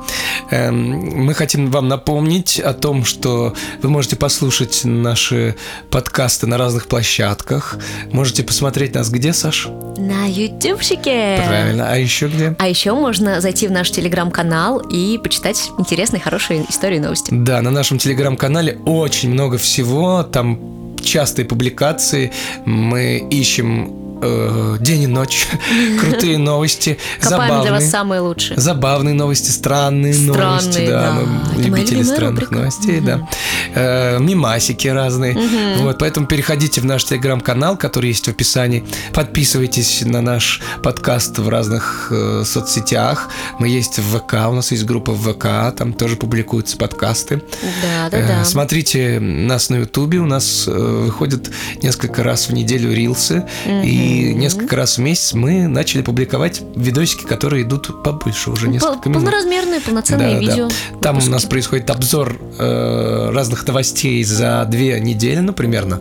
Эм, 0.50 1.24
Мы 1.26 1.34
хотим 1.34 1.70
вам 1.70 1.88
напомнить 1.88 2.58
о 2.60 2.72
том, 2.72 3.04
что 3.04 3.54
вы 3.82 3.90
можете 3.90 4.16
послушать 4.16 4.82
наши 4.84 5.56
подкасты 5.90 6.46
на 6.46 6.56
разных 6.58 6.86
площадках. 6.86 7.78
Можете 8.12 8.42
посмотреть 8.42 8.94
нас 8.94 9.10
где, 9.10 9.32
Саш? 9.32 9.68
На 9.98 10.26
ютубчике. 10.26 11.42
Правильно. 11.46 11.90
А 11.90 11.96
еще 11.96 12.28
где? 12.28 12.54
А 12.58 12.68
еще 12.68 12.92
можно 12.92 13.40
зайти 13.40 13.66
в 13.66 13.72
наш 13.72 13.90
телеграм-канал 13.90 14.78
и 14.78 15.18
почитать 15.18 15.70
интересные, 15.78 16.20
хорошие 16.20 16.64
истории 16.68 16.96
и 16.96 17.00
новости. 17.00 17.30
Да, 17.32 17.60
на 17.62 17.70
нашем 17.70 17.98
телеграм-канале 17.98 18.78
очень 18.86 19.30
много 19.30 19.58
всего. 19.58 20.22
Там 20.22 20.94
частые 21.02 21.46
публикации. 21.46 22.32
Мы 22.64 23.26
ищем 23.30 24.07
э, 24.22 24.76
день 24.80 25.02
и 25.02 25.06
ночь 25.06 25.46
крутые 26.00 26.38
новости, 26.38 26.98
Копаем 27.20 27.46
для 27.62 27.72
вас 27.72 27.84
забавные. 27.84 27.90
самые 27.90 28.20
лучшие. 28.20 28.58
Забавные 28.60 29.14
новости, 29.14 29.50
странные, 29.50 30.14
Странные, 30.14 30.44
новости, 30.46 30.86
да, 30.86 31.02
да. 31.02 31.12
мы 31.14 31.22
Это 31.22 31.52
моя 31.52 31.66
любители 31.66 32.02
странных 32.02 32.30
рубрика. 32.44 32.54
новостей, 32.54 33.00
да. 33.00 33.28
Э, 33.74 34.18
мимасики 34.18 34.88
разные. 34.88 35.36
Вот, 35.78 35.98
поэтому 35.98 36.26
переходите 36.26 36.80
в 36.80 36.84
наш 36.84 37.04
телеграм-канал, 37.04 37.76
который 37.76 38.08
есть 38.08 38.26
в 38.26 38.30
описании. 38.30 38.84
Подписывайтесь 39.12 40.02
на 40.04 40.20
наш 40.22 40.60
подкаст 40.82 41.38
в 41.38 41.48
разных 41.48 42.08
э, 42.10 42.42
соцсетях. 42.44 43.28
Мы 43.58 43.68
есть 43.68 43.98
в 43.98 44.18
ВК, 44.18 44.34
у 44.48 44.52
нас 44.54 44.70
есть 44.72 44.84
группа 44.84 45.12
в 45.12 45.32
ВК, 45.32 45.76
там 45.76 45.92
тоже 45.92 46.16
публикуются 46.16 46.76
подкасты. 46.76 47.42
Да, 47.82 48.08
да, 48.10 48.18
Э, 48.18 48.26
да. 48.28 48.44
Смотрите 48.44 49.20
нас 49.20 49.70
на 49.70 49.76
Ютубе, 49.76 50.18
у 50.18 50.26
нас 50.26 50.64
э, 50.66 50.70
выходит 50.72 51.50
несколько 51.82 52.22
раз 52.22 52.48
в 52.48 52.52
неделю 52.52 52.92
рилсы, 52.92 53.44
и 53.66 54.07
несколько 54.08 54.76
раз 54.76 54.98
в 54.98 55.00
месяц 55.00 55.34
мы 55.34 55.66
начали 55.66 56.02
публиковать 56.02 56.62
видосики, 56.74 57.24
которые 57.24 57.62
идут 57.62 58.02
побольше 58.02 58.50
уже 58.50 58.68
несколько 58.68 59.08
минут. 59.08 59.22
Полноразмерные, 59.24 59.80
полноценные 59.80 60.28
Да, 60.28 60.34
да. 60.34 60.40
видео. 60.40 60.68
Там 61.00 61.18
у 61.18 61.30
нас 61.30 61.44
происходит 61.44 61.90
обзор 61.90 62.40
э, 62.58 63.30
разных 63.32 63.66
новостей 63.66 64.22
за 64.24 64.64
две 64.68 65.00
недели, 65.00 65.40
ну, 65.40 65.52
примерно. 65.52 66.00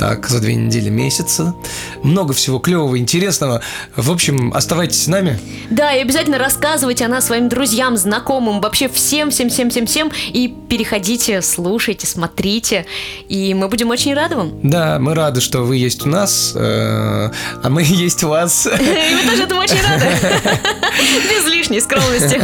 Так, 0.00 0.28
за 0.28 0.40
две 0.40 0.54
недели 0.54 0.88
месяца. 0.88 1.54
Много 2.02 2.32
всего 2.32 2.58
клевого, 2.58 2.98
интересного. 2.98 3.60
В 3.94 4.10
общем, 4.10 4.50
оставайтесь 4.54 5.04
с 5.04 5.08
нами. 5.08 5.38
Да, 5.68 5.92
и 5.92 6.00
обязательно 6.00 6.38
рассказывайте 6.38 7.04
о 7.04 7.08
нас 7.08 7.26
своим 7.26 7.50
друзьям, 7.50 7.98
знакомым, 7.98 8.62
вообще 8.62 8.88
всем, 8.88 9.30
всем, 9.30 9.50
всем, 9.50 9.68
всем, 9.68 9.84
всем. 9.84 10.10
И 10.32 10.48
переходите, 10.70 11.42
слушайте, 11.42 12.06
смотрите. 12.06 12.86
И 13.28 13.52
мы 13.52 13.68
будем 13.68 13.90
очень 13.90 14.14
рады 14.14 14.36
вам. 14.36 14.52
Да, 14.62 14.98
мы 14.98 15.14
рады, 15.14 15.42
что 15.42 15.64
вы 15.64 15.76
есть 15.76 16.06
у 16.06 16.08
нас, 16.08 16.54
э, 16.56 16.60
а 16.60 17.68
мы 17.68 17.82
есть 17.86 18.24
у 18.24 18.28
вас. 18.28 18.66
И 18.80 19.14
мы 19.22 19.30
тоже 19.30 19.42
этому 19.42 19.60
очень 19.60 19.82
рады. 19.82 20.06
Без 21.30 21.44
лишней 21.44 21.82
скромности. 21.82 22.40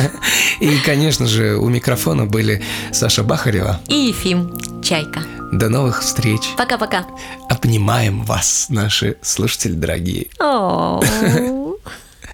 И, 0.60 0.76
конечно 0.84 1.26
же, 1.26 1.56
у 1.56 1.70
микрофона 1.70 2.26
были 2.26 2.62
Саша 2.92 3.22
Бахарева. 3.22 3.80
И 3.88 3.94
Ефим 3.94 4.52
Чайка. 4.82 5.22
До 5.52 5.68
новых 5.68 6.02
встреч. 6.02 6.40
Пока-пока. 6.56 7.06
Обнимаем 7.48 8.22
вас, 8.22 8.66
наши 8.68 9.16
слушатели 9.22 9.72
дорогие. 9.72 10.28